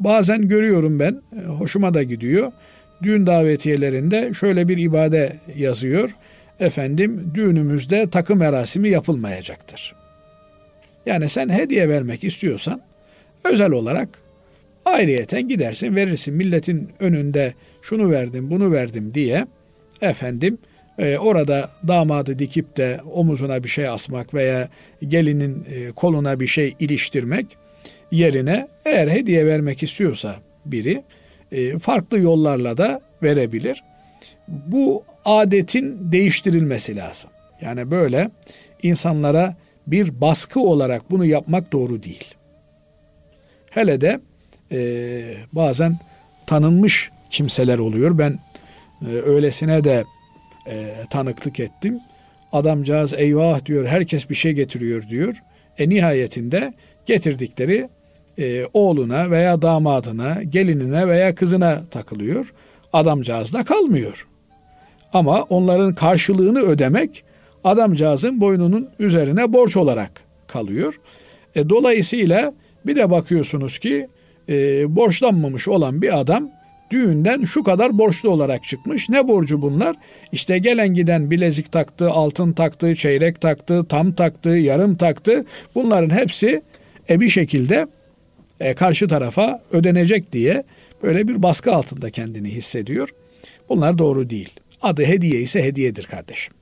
bazen 0.00 0.48
görüyorum 0.48 0.98
ben 0.98 1.22
e, 1.38 1.46
hoşuma 1.46 1.94
da 1.94 2.02
gidiyor. 2.02 2.52
Düğün 3.02 3.26
davetiyelerinde 3.26 4.34
şöyle 4.34 4.68
bir 4.68 4.78
ibade 4.78 5.36
yazıyor. 5.56 6.16
Efendim 6.60 7.32
düğünümüzde 7.34 8.10
takı 8.10 8.36
merasimi 8.36 8.88
yapılmayacaktır. 8.88 9.94
Yani 11.06 11.28
sen 11.28 11.48
hediye 11.48 11.88
vermek 11.88 12.24
istiyorsan 12.24 12.80
özel 13.44 13.70
olarak 13.70 14.08
ayrıyeten 14.88 15.48
gidersin 15.48 15.96
verirsin 15.96 16.34
milletin 16.34 16.90
önünde 17.00 17.54
şunu 17.82 18.10
verdim 18.10 18.50
bunu 18.50 18.72
verdim 18.72 19.14
diye 19.14 19.46
efendim 20.00 20.58
e, 20.98 21.18
orada 21.18 21.70
damadı 21.88 22.38
dikip 22.38 22.76
de 22.76 23.00
omuzuna 23.12 23.64
bir 23.64 23.68
şey 23.68 23.88
asmak 23.88 24.34
veya 24.34 24.68
gelinin 25.08 25.66
e, 25.74 25.90
koluna 25.90 26.40
bir 26.40 26.46
şey 26.46 26.74
iliştirmek 26.78 27.46
yerine 28.10 28.68
eğer 28.84 29.08
hediye 29.08 29.46
vermek 29.46 29.82
istiyorsa 29.82 30.36
biri 30.66 31.02
e, 31.52 31.78
farklı 31.78 32.18
yollarla 32.18 32.78
da 32.78 33.00
verebilir. 33.22 33.84
Bu 34.48 35.04
adetin 35.24 36.12
değiştirilmesi 36.12 36.96
lazım. 36.96 37.30
Yani 37.60 37.90
böyle 37.90 38.30
insanlara 38.82 39.56
bir 39.86 40.20
baskı 40.20 40.60
olarak 40.60 41.10
bunu 41.10 41.24
yapmak 41.24 41.72
doğru 41.72 42.02
değil. 42.02 42.34
Hele 43.70 44.00
de 44.00 44.20
e, 44.72 45.20
bazen 45.52 45.98
tanınmış 46.46 47.10
kimseler 47.30 47.78
oluyor. 47.78 48.18
Ben 48.18 48.38
e, 49.02 49.10
öylesine 49.10 49.84
de 49.84 50.04
e, 50.70 50.94
tanıklık 51.10 51.60
ettim. 51.60 52.00
Adamcağız 52.52 53.14
eyvah 53.14 53.64
diyor 53.64 53.86
herkes 53.86 54.30
bir 54.30 54.34
şey 54.34 54.52
getiriyor 54.52 55.08
diyor. 55.08 55.42
E 55.78 55.88
nihayetinde 55.88 56.74
getirdikleri 57.06 57.88
e, 58.38 58.64
oğluna 58.72 59.30
veya 59.30 59.62
damadına, 59.62 60.42
gelinine 60.42 61.08
veya 61.08 61.34
kızına 61.34 61.82
takılıyor. 61.90 62.54
Adamcağız 62.92 63.52
da 63.52 63.64
kalmıyor. 63.64 64.28
Ama 65.12 65.42
onların 65.42 65.94
karşılığını 65.94 66.60
ödemek 66.60 67.24
adamcağızın 67.64 68.40
boynunun 68.40 68.88
üzerine 68.98 69.52
borç 69.52 69.76
olarak 69.76 70.10
kalıyor. 70.46 71.00
E, 71.54 71.68
dolayısıyla 71.68 72.52
bir 72.86 72.96
de 72.96 73.10
bakıyorsunuz 73.10 73.78
ki 73.78 74.08
e, 74.48 74.96
borçlanmamış 74.96 75.68
olan 75.68 76.02
bir 76.02 76.20
adam 76.20 76.50
düğünden 76.90 77.44
şu 77.44 77.62
kadar 77.62 77.98
borçlu 77.98 78.30
olarak 78.30 78.64
çıkmış. 78.64 79.08
Ne 79.08 79.28
borcu 79.28 79.62
bunlar? 79.62 79.96
İşte 80.32 80.58
gelen 80.58 80.94
giden 80.94 81.30
bilezik 81.30 81.72
taktı, 81.72 82.10
altın 82.10 82.52
taktı, 82.52 82.94
çeyrek 82.94 83.40
taktı, 83.40 83.84
tam 83.88 84.12
taktı, 84.12 84.50
yarım 84.50 84.96
taktı. 84.96 85.44
Bunların 85.74 86.10
hepsi 86.10 86.62
e, 87.10 87.20
bir 87.20 87.28
şekilde 87.28 87.86
e, 88.60 88.74
karşı 88.74 89.08
tarafa 89.08 89.62
ödenecek 89.72 90.32
diye 90.32 90.64
böyle 91.02 91.28
bir 91.28 91.42
baskı 91.42 91.74
altında 91.74 92.10
kendini 92.10 92.50
hissediyor. 92.50 93.08
Bunlar 93.68 93.98
doğru 93.98 94.30
değil. 94.30 94.50
Adı 94.82 95.04
hediye 95.04 95.40
ise 95.40 95.62
hediyedir 95.62 96.04
kardeşim. 96.04 96.54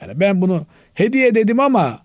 Yani 0.00 0.20
ben 0.20 0.40
bunu 0.40 0.66
hediye 0.94 1.34
dedim 1.34 1.60
ama 1.60 2.00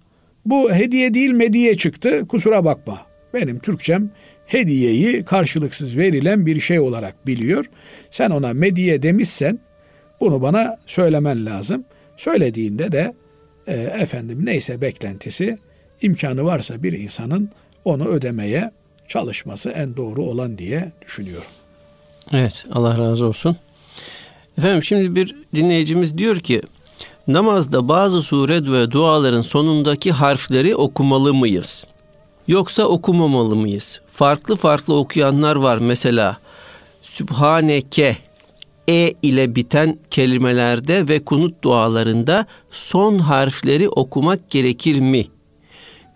bu 0.45 0.73
hediye 0.73 1.13
değil 1.13 1.31
mediye 1.31 1.77
çıktı. 1.77 2.27
Kusura 2.27 2.65
bakma. 2.65 3.01
Benim 3.33 3.59
Türkçem 3.59 4.11
hediyeyi 4.47 5.25
karşılıksız 5.25 5.97
verilen 5.97 6.45
bir 6.45 6.59
şey 6.59 6.79
olarak 6.79 7.27
biliyor. 7.27 7.65
Sen 8.11 8.29
ona 8.29 8.53
mediye 8.53 9.03
demişsen 9.03 9.59
bunu 10.19 10.41
bana 10.41 10.77
söylemen 10.87 11.45
lazım. 11.45 11.85
Söylediğinde 12.17 12.91
de 12.91 13.13
e, 13.67 13.73
efendim 13.73 14.45
neyse 14.45 14.81
beklentisi 14.81 15.57
imkanı 16.01 16.45
varsa 16.45 16.83
bir 16.83 16.93
insanın 16.93 17.49
onu 17.85 18.05
ödemeye 18.05 18.71
çalışması 19.07 19.69
en 19.69 19.97
doğru 19.97 20.23
olan 20.23 20.57
diye 20.57 20.91
düşünüyorum. 21.05 21.47
Evet 22.31 22.65
Allah 22.71 22.97
razı 22.97 23.25
olsun. 23.25 23.57
Efendim 24.57 24.83
şimdi 24.83 25.15
bir 25.15 25.35
dinleyicimiz 25.55 26.17
diyor 26.17 26.39
ki 26.39 26.61
namazda 27.27 27.87
bazı 27.87 28.21
suret 28.21 28.71
ve 28.71 28.91
duaların 28.91 29.41
sonundaki 29.41 30.11
harfleri 30.11 30.75
okumalı 30.75 31.33
mıyız? 31.33 31.85
Yoksa 32.47 32.83
okumamalı 32.83 33.55
mıyız? 33.55 34.01
Farklı 34.07 34.55
farklı 34.55 34.95
okuyanlar 34.97 35.55
var 35.55 35.77
mesela. 35.77 36.37
Sübhaneke 37.01 38.17
e 38.89 39.13
ile 39.21 39.55
biten 39.55 39.97
kelimelerde 40.11 41.07
ve 41.07 41.23
kunut 41.23 41.63
dualarında 41.63 42.45
son 42.71 43.19
harfleri 43.19 43.89
okumak 43.89 44.49
gerekir 44.49 44.99
mi? 44.99 45.25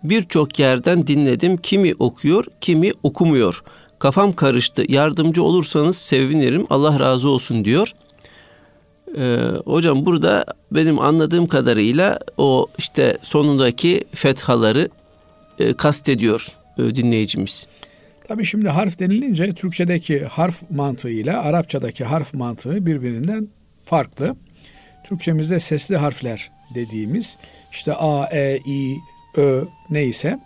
Birçok 0.04 0.58
yerden 0.58 1.06
dinledim. 1.06 1.56
Kimi 1.56 1.94
okuyor, 1.98 2.44
kimi 2.60 2.92
okumuyor. 3.02 3.62
Kafam 3.98 4.32
karıştı. 4.32 4.84
Yardımcı 4.88 5.42
olursanız 5.42 5.96
sevinirim. 5.96 6.66
Allah 6.70 7.00
razı 7.00 7.30
olsun 7.30 7.64
diyor. 7.64 7.92
Ee, 9.16 9.36
hocam 9.64 10.06
burada 10.06 10.44
benim 10.72 11.00
anladığım 11.00 11.46
kadarıyla 11.46 12.18
o 12.38 12.66
işte 12.78 13.18
sonundaki 13.22 14.04
fethaları 14.14 14.88
e, 15.60 15.74
kastediyor 15.74 16.48
e, 16.78 16.94
dinleyicimiz. 16.94 17.66
Tabii 18.28 18.44
şimdi 18.44 18.68
harf 18.68 18.98
denilince 18.98 19.52
Türkçedeki 19.52 20.24
harf 20.24 20.70
mantığıyla 20.70 21.42
Arapçadaki 21.42 22.04
harf 22.04 22.34
mantığı 22.34 22.86
birbirinden 22.86 23.48
farklı. 23.84 24.36
Türkçemizde 25.04 25.60
sesli 25.60 25.96
harfler 25.96 26.50
dediğimiz 26.74 27.36
işte 27.72 27.94
A, 27.94 28.26
E, 28.32 28.58
I, 28.66 28.96
Ö 29.36 29.64
neyse 29.90 30.38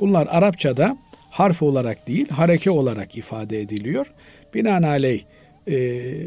bunlar 0.00 0.28
Arapçada 0.30 0.98
harf 1.30 1.62
olarak 1.62 2.08
değil 2.08 2.28
hareke 2.28 2.70
olarak 2.70 3.16
ifade 3.16 3.60
ediliyor. 3.60 4.06
Binaenaleyh 4.54 5.22
e, 5.68 5.78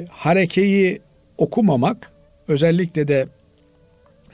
harekeyi 0.09 1.01
okumamak 1.37 2.11
özellikle 2.47 3.07
de 3.07 3.27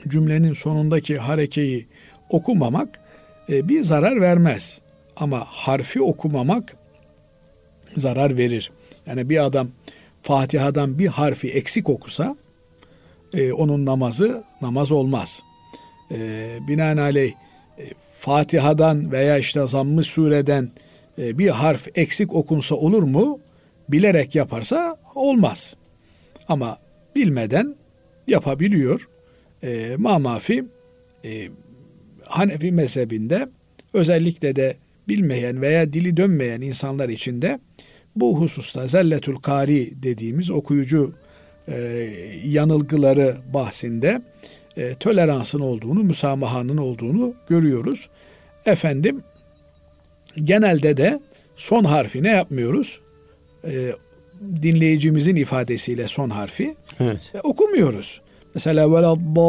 cümlenin 0.08 0.52
sonundaki 0.52 1.16
harekeyi 1.16 1.86
okumamak 2.30 3.00
e, 3.48 3.68
bir 3.68 3.82
zarar 3.82 4.20
vermez. 4.20 4.80
Ama 5.16 5.44
harfi 5.46 6.02
okumamak 6.02 6.76
zarar 7.90 8.36
verir. 8.36 8.70
Yani 9.06 9.28
bir 9.28 9.44
adam 9.44 9.68
Fatiha'dan 10.22 10.98
bir 10.98 11.06
harfi 11.06 11.48
eksik 11.48 11.88
okusa 11.88 12.36
e, 13.34 13.52
onun 13.52 13.86
namazı 13.86 14.44
namaz 14.62 14.92
olmaz. 14.92 15.42
E, 16.10 16.48
binaenaleyh 16.68 17.32
e, 17.78 17.84
Fatiha'dan 18.18 19.12
veya 19.12 19.38
işte 19.38 19.66
zamm 19.66 20.04
sureden 20.04 20.70
bir 21.18 21.48
harf 21.48 21.88
eksik 21.94 22.34
okunsa 22.34 22.74
olur 22.74 23.02
mu? 23.02 23.40
Bilerek 23.88 24.34
yaparsa 24.34 24.96
olmaz. 25.14 25.76
Ama 26.48 26.78
bilmeden 27.16 27.74
yapabiliyor. 28.26 29.08
E, 29.62 29.94
mamafi 29.98 30.64
Hanefi 32.28 32.72
mezhebinde 32.72 33.48
özellikle 33.94 34.56
de 34.56 34.76
bilmeyen 35.08 35.60
veya 35.62 35.92
dili 35.92 36.16
dönmeyen 36.16 36.60
insanlar 36.60 37.08
için 37.08 37.42
de 37.42 37.58
bu 38.16 38.40
hususta 38.40 38.86
zelletül 38.86 39.36
kari 39.36 40.02
dediğimiz 40.02 40.50
okuyucu 40.50 41.12
e, 41.68 42.08
yanılgıları 42.44 43.36
bahsinde 43.54 44.22
e, 44.76 44.94
toleransın 44.94 45.60
olduğunu, 45.60 46.04
müsamahanın 46.04 46.76
olduğunu 46.76 47.34
görüyoruz. 47.48 48.08
Efendim 48.66 49.20
genelde 50.44 50.96
de 50.96 51.20
son 51.56 51.84
harfi 51.84 52.22
ne 52.22 52.28
yapmıyoruz? 52.28 53.00
E, 53.64 53.92
dinleyicimizin 54.62 55.36
ifadesiyle 55.36 56.06
son 56.06 56.30
harfi 56.30 56.74
evet. 57.00 57.32
e, 57.34 57.40
okumuyoruz. 57.40 58.20
Mesela 58.54 58.92
veladdalline 58.92 59.48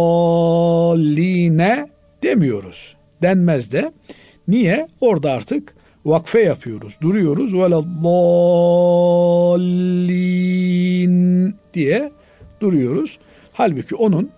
demiyoruz. 2.23 2.95
Denmez 3.21 3.71
de. 3.71 3.91
Niye? 4.47 4.87
Orada 5.01 5.31
artık 5.31 5.75
vakfe 6.05 6.39
yapıyoruz. 6.39 6.97
Duruyoruz. 7.01 7.53
Veladdallin 7.53 7.95
diye 11.73 12.11
duruyoruz. 12.61 13.19
Halbuki 13.53 13.95
onun 13.95 14.31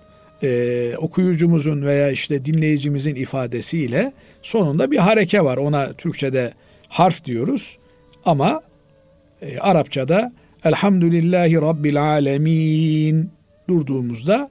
e, 0.44 0.94
okuyucumuzun 0.98 1.82
veya 1.82 2.12
işte 2.12 2.46
dinleyicimizin 2.46 3.16
ifadesiyle 3.16 4.12
sonunda 4.42 4.92
bir 4.92 4.98
hareke 4.98 5.44
var. 5.44 5.58
Ona 5.58 5.94
Türkçe'de 5.94 6.54
harf 6.88 7.26
diyoruz. 7.26 7.78
Ama 8.26 8.62
e, 9.42 9.60
Arapçada 9.60 10.32
Elhamdülillahi 10.64 11.56
Rabbil 11.56 12.02
Alemin 12.02 13.32
durduğumuzda 13.70 14.50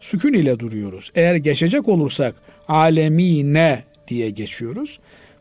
sükun 0.00 0.32
ile 0.32 0.58
duruyoruz. 0.58 1.10
Eğer 1.14 1.34
geçecek 1.34 1.88
olursak 1.88 2.34
alemine 2.68 3.84
diye 4.08 4.30
geçiyoruz. 4.30 4.98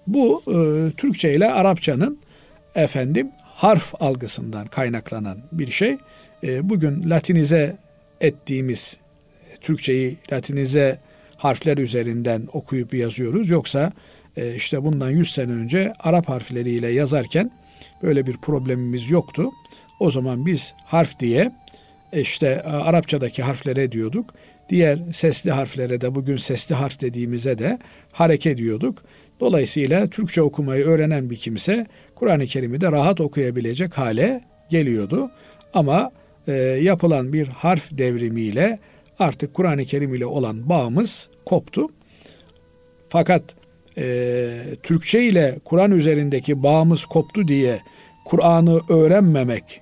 Bu 0.08 0.44
e, 0.48 0.56
Türkçe 0.98 1.34
ile 1.34 1.52
Arapçanın 1.52 2.20
efendim 2.76 3.32
harf 3.44 3.94
algısından 4.00 4.68
kaynaklanan 4.68 5.38
bir 5.52 5.72
şey. 5.72 5.98
E, 6.44 6.70
bugün 6.70 7.10
Latinize 7.10 7.78
ettiğimiz 8.22 8.98
Türkçeyi 9.62 10.18
Latinize 10.32 11.00
harfler 11.38 11.78
üzerinden 11.78 12.48
okuyup 12.54 12.94
yazıyoruz. 12.94 13.50
Yoksa 13.50 13.92
e, 14.38 14.56
işte 14.56 14.84
bundan 14.84 15.10
100 15.10 15.32
sene 15.32 15.52
önce 15.52 15.94
Arap 16.00 16.30
harfleriyle 16.30 16.88
yazarken 16.88 17.52
böyle 18.04 18.28
bir 18.28 18.38
problemimiz 18.38 19.12
yoktu. 19.12 19.52
O 20.00 20.12
zaman 20.12 20.46
biz 20.46 20.74
harf 20.86 21.20
diye 21.20 21.52
işte 22.22 22.62
Arapçadaki 22.62 23.44
harflere 23.44 23.92
diyorduk. 23.92 24.34
Diğer 24.70 25.00
sesli 25.14 25.52
harflere 25.52 26.02
de 26.02 26.16
bugün 26.16 26.36
sesli 26.36 26.76
harf 26.76 27.02
dediğimize 27.02 27.60
de 27.60 27.80
hareket 28.12 28.58
diyorduk. 28.58 29.04
Dolayısıyla 29.40 30.08
Türkçe 30.08 30.42
okumayı 30.42 30.86
öğrenen 30.86 31.30
bir 31.30 31.36
kimse 31.36 31.86
Kur'an-ı 32.16 32.46
Kerim'i 32.46 32.82
de 32.82 32.92
rahat 32.92 33.22
okuyabilecek 33.22 33.98
hale 33.98 34.42
geliyordu. 34.70 35.32
Ama 35.74 36.12
e, 36.48 36.54
yapılan 36.62 37.34
bir 37.34 37.48
harf 37.48 37.98
devrimiyle 37.98 38.80
artık 39.20 39.54
Kur'an-ı 39.54 39.86
Kerim 39.86 40.14
ile 40.14 40.26
olan 40.26 40.70
bağımız 40.70 41.30
koptu. 41.46 41.88
Fakat 43.10 43.44
e, 43.98 44.48
Türkçe 44.84 45.24
ile 45.24 45.56
Kur'an 45.66 45.92
üzerindeki 45.92 46.64
bağımız 46.64 47.06
koptu 47.06 47.48
diye 47.48 47.80
Kur'an'ı 48.26 48.80
öğrenmemek 48.90 49.82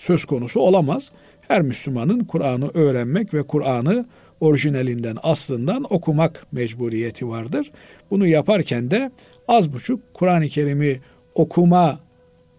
söz 0.00 0.24
konusu 0.24 0.60
olamaz. 0.60 1.12
Her 1.40 1.62
Müslümanın 1.62 2.24
Kur'an'ı 2.24 2.70
öğrenmek 2.74 3.34
ve 3.34 3.42
Kur'an'ı 3.42 4.06
orijinalinden, 4.40 5.16
aslından 5.22 5.84
okumak 5.90 6.46
mecburiyeti 6.52 7.28
vardır. 7.28 7.70
Bunu 8.10 8.26
yaparken 8.26 8.90
de 8.90 9.10
az 9.48 9.72
buçuk 9.72 10.14
Kur'an-ı 10.14 10.48
Kerim'i 10.48 11.00
okuma 11.34 12.00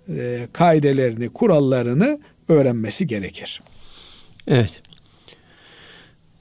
e, 0.09 0.47
kaidelerini, 0.53 1.29
kurallarını 1.29 2.19
öğrenmesi 2.47 3.07
gerekir. 3.07 3.61
Evet. 4.47 4.81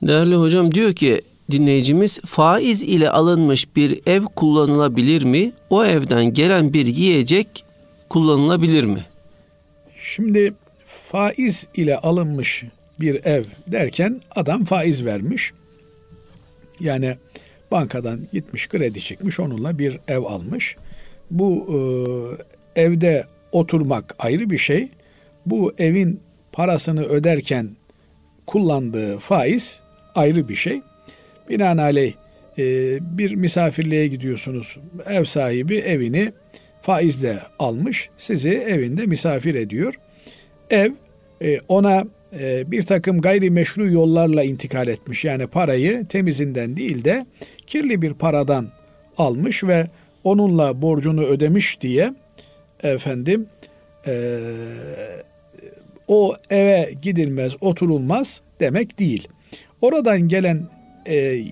Değerli 0.02 0.34
hocam 0.34 0.74
diyor 0.74 0.92
ki 0.92 1.22
dinleyicimiz 1.50 2.18
faiz 2.18 2.82
ile 2.82 3.10
alınmış 3.10 3.76
bir 3.76 4.00
ev 4.06 4.22
kullanılabilir 4.22 5.22
mi? 5.22 5.52
O 5.70 5.84
evden 5.84 6.24
gelen 6.32 6.72
bir 6.72 6.86
yiyecek 6.86 7.64
kullanılabilir 8.08 8.84
mi? 8.84 9.06
Şimdi 10.02 10.52
faiz 11.10 11.66
ile 11.74 11.96
alınmış 11.96 12.64
bir 13.00 13.24
ev 13.24 13.44
derken 13.66 14.20
adam 14.34 14.64
faiz 14.64 15.04
vermiş. 15.04 15.52
Yani 16.80 17.16
bankadan 17.70 18.20
gitmiş 18.32 18.68
kredi 18.68 19.00
çekmiş 19.00 19.40
onunla 19.40 19.78
bir 19.78 19.98
ev 20.08 20.22
almış. 20.22 20.76
Bu 21.30 21.66
e, 22.76 22.82
evde 22.82 23.24
oturmak 23.52 24.16
ayrı 24.18 24.50
bir 24.50 24.58
şey. 24.58 24.88
Bu 25.46 25.74
evin 25.78 26.20
parasını 26.52 27.02
öderken 27.02 27.70
kullandığı 28.46 29.18
faiz 29.18 29.80
ayrı 30.14 30.48
bir 30.48 30.56
şey. 30.56 30.80
Binaenaleyh 31.48 32.14
e, 32.58 32.64
bir 33.18 33.34
misafirliğe 33.34 34.06
gidiyorsunuz. 34.06 34.78
Ev 35.06 35.24
sahibi 35.24 35.76
evini 35.76 36.32
faizle 36.82 37.38
almış. 37.58 38.10
Sizi 38.16 38.50
evinde 38.50 39.06
misafir 39.06 39.54
ediyor. 39.54 39.94
Ev 40.70 40.92
e, 41.42 41.60
ona 41.68 42.04
e, 42.40 42.70
bir 42.70 42.82
takım 42.82 43.20
gayrimeşru 43.20 43.90
yollarla 43.90 44.42
intikal 44.42 44.88
etmiş. 44.88 45.24
Yani 45.24 45.46
parayı 45.46 46.06
temizinden 46.06 46.76
değil 46.76 47.04
de 47.04 47.26
kirli 47.66 48.02
bir 48.02 48.14
paradan 48.14 48.68
almış 49.18 49.64
ve 49.64 49.86
onunla 50.24 50.82
borcunu 50.82 51.22
ödemiş 51.22 51.80
diye 51.80 52.14
efendim 52.82 53.46
e, 54.06 54.38
o 56.08 56.34
eve 56.50 56.92
gidilmez, 57.02 57.56
oturulmaz 57.60 58.40
demek 58.60 58.98
değil. 58.98 59.28
Oradan 59.80 60.20
gelen 60.20 60.68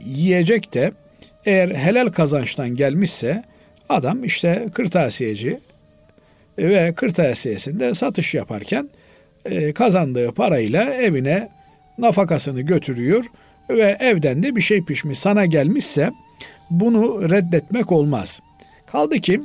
yiyecek 0.04 0.74
de 0.74 0.92
eğer 1.46 1.68
helal 1.68 2.06
kazançtan 2.08 2.76
gelmişse 2.76 3.44
adam 3.88 4.24
işte 4.24 4.66
kırtasiyeci 4.74 5.60
ve 6.58 6.92
kırtasiyesinde 6.94 7.94
satış 7.94 8.34
yaparken 8.34 8.88
e, 9.50 9.72
kazandığı 9.72 10.32
parayla 10.32 10.94
evine 10.94 11.48
nafakasını 11.98 12.60
götürüyor 12.60 13.24
ve 13.70 13.96
evden 14.00 14.42
de 14.42 14.56
bir 14.56 14.60
şey 14.60 14.84
pişmiş 14.84 15.18
sana 15.18 15.46
gelmişse 15.46 16.10
bunu 16.70 17.30
reddetmek 17.30 17.92
olmaz. 17.92 18.40
Kaldı 18.86 19.18
ki 19.18 19.40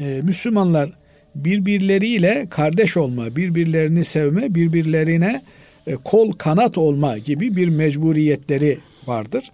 e, 0.00 0.20
Müslümanlar 0.22 0.90
birbirleriyle 1.34 2.46
kardeş 2.50 2.96
olma, 2.96 3.36
birbirlerini 3.36 4.04
sevme, 4.04 4.54
birbirlerine 4.54 5.42
e, 5.86 5.94
kol 5.94 6.32
kanat 6.32 6.78
olma 6.78 7.18
gibi 7.18 7.56
bir 7.56 7.68
mecburiyetleri 7.68 8.78
vardır. 9.06 9.52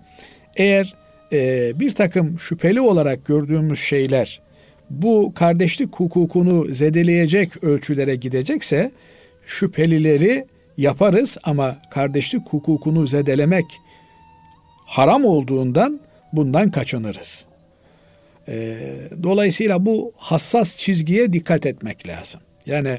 Eğer 0.57 0.95
bir 1.75 1.91
takım 1.91 2.39
şüpheli 2.39 2.81
olarak 2.81 3.27
gördüğümüz 3.27 3.79
şeyler 3.79 4.41
bu 4.91 5.33
kardeşlik 5.35 5.97
hukukunu 5.97 6.75
zedeleyecek 6.75 7.65
ölçülere 7.65 8.17
gidecekse 8.17 8.91
şüphelileri 9.49 10.47
yaparız 10.77 11.39
ama 11.45 11.77
kardeşlik 11.91 12.49
hukukunu 12.49 13.07
zedelemek 13.07 13.65
haram 14.87 15.25
olduğundan 15.25 16.01
bundan 16.33 16.71
kaçınırız. 16.71 17.47
Ee, 18.49 18.77
dolayısıyla 19.23 19.87
bu 19.87 20.13
hassas 20.17 20.77
çizgiye 20.77 21.33
dikkat 21.33 21.67
etmek 21.67 22.09
lazım. 22.09 22.41
Yani 22.67 22.99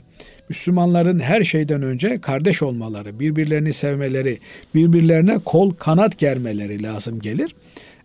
Müslümanların 0.50 1.20
her 1.20 1.44
şeyden 1.44 1.84
önce 1.84 2.22
kardeş 2.22 2.64
olmaları, 2.64 3.20
birbirlerini 3.20 3.74
sevmeleri, 3.74 4.40
birbirlerine 4.76 5.40
kol 5.46 5.74
kanat 5.74 6.18
germeleri 6.18 6.84
lazım 6.84 7.20
gelir. 7.20 7.56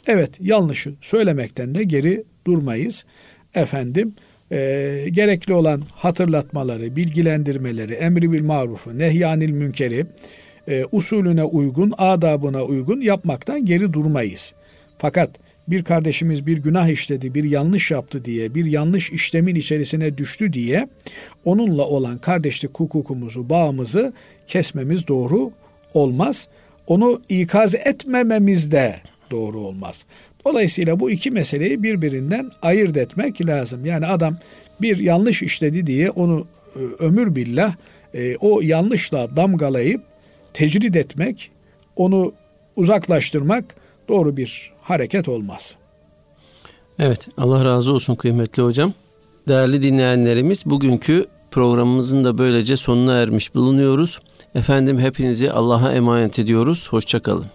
Evet 0.06 0.30
yanlışı 0.40 0.94
söylemekten 1.00 1.74
de 1.74 1.84
geri 1.84 2.24
durmayız. 2.46 3.04
Efendim 3.54 4.14
e, 4.54 5.06
gerekli 5.10 5.54
olan 5.54 5.82
hatırlatmaları, 5.94 6.96
bilgilendirmeleri, 6.96 7.92
emri 7.92 8.32
bil 8.32 8.44
marufu, 8.44 8.98
nehyanil 8.98 9.50
münkeri, 9.50 10.06
e, 10.68 10.84
usulüne 10.92 11.44
uygun, 11.44 11.92
adabına 11.98 12.62
uygun 12.62 13.00
yapmaktan 13.00 13.66
geri 13.66 13.92
durmayız. 13.92 14.54
Fakat 14.98 15.30
bir 15.68 15.84
kardeşimiz 15.84 16.46
bir 16.46 16.58
günah 16.58 16.88
işledi, 16.88 17.34
bir 17.34 17.44
yanlış 17.44 17.90
yaptı 17.90 18.24
diye, 18.24 18.54
bir 18.54 18.64
yanlış 18.64 19.10
işlemin 19.10 19.54
içerisine 19.54 20.18
düştü 20.18 20.52
diye 20.52 20.88
onunla 21.44 21.82
olan 21.82 22.18
kardeşlik 22.18 22.80
hukukumuzu, 22.80 23.50
bağımızı 23.50 24.12
kesmemiz 24.46 25.08
doğru 25.08 25.50
olmaz. 25.94 26.48
Onu 26.86 27.22
ikaz 27.28 27.74
etmememiz 27.74 28.72
de 28.72 28.96
doğru 29.30 29.60
olmaz. 29.60 30.06
Dolayısıyla 30.44 31.00
bu 31.00 31.10
iki 31.10 31.30
meseleyi 31.30 31.82
birbirinden 31.82 32.50
ayırt 32.62 32.96
etmek 32.96 33.46
lazım. 33.46 33.86
Yani 33.86 34.06
adam 34.06 34.36
bir 34.80 34.98
yanlış 34.98 35.42
işledi 35.42 35.86
diye 35.86 36.10
onu 36.10 36.46
e, 36.76 36.78
ömür 36.78 37.34
billah 37.34 37.74
e, 38.14 38.36
o 38.36 38.60
yanlışla 38.60 39.36
damgalayıp 39.36 40.02
tecrid 40.54 40.94
etmek, 40.94 41.50
onu 41.96 42.32
uzaklaştırmak 42.76 43.64
doğru 44.08 44.36
bir 44.36 44.72
hareket 44.82 45.28
olmaz. 45.28 45.78
Evet, 46.98 47.28
Allah 47.36 47.64
razı 47.64 47.92
olsun 47.92 48.14
kıymetli 48.14 48.62
hocam. 48.62 48.92
Değerli 49.48 49.82
dinleyenlerimiz, 49.82 50.66
bugünkü 50.66 51.26
programımızın 51.50 52.24
da 52.24 52.38
böylece 52.38 52.76
sonuna 52.76 53.16
ermiş 53.16 53.54
bulunuyoruz. 53.54 54.20
Efendim 54.54 54.98
hepinizi 54.98 55.52
Allah'a 55.52 55.92
emanet 55.92 56.38
ediyoruz. 56.38 56.88
Hoşçakalın. 56.90 57.46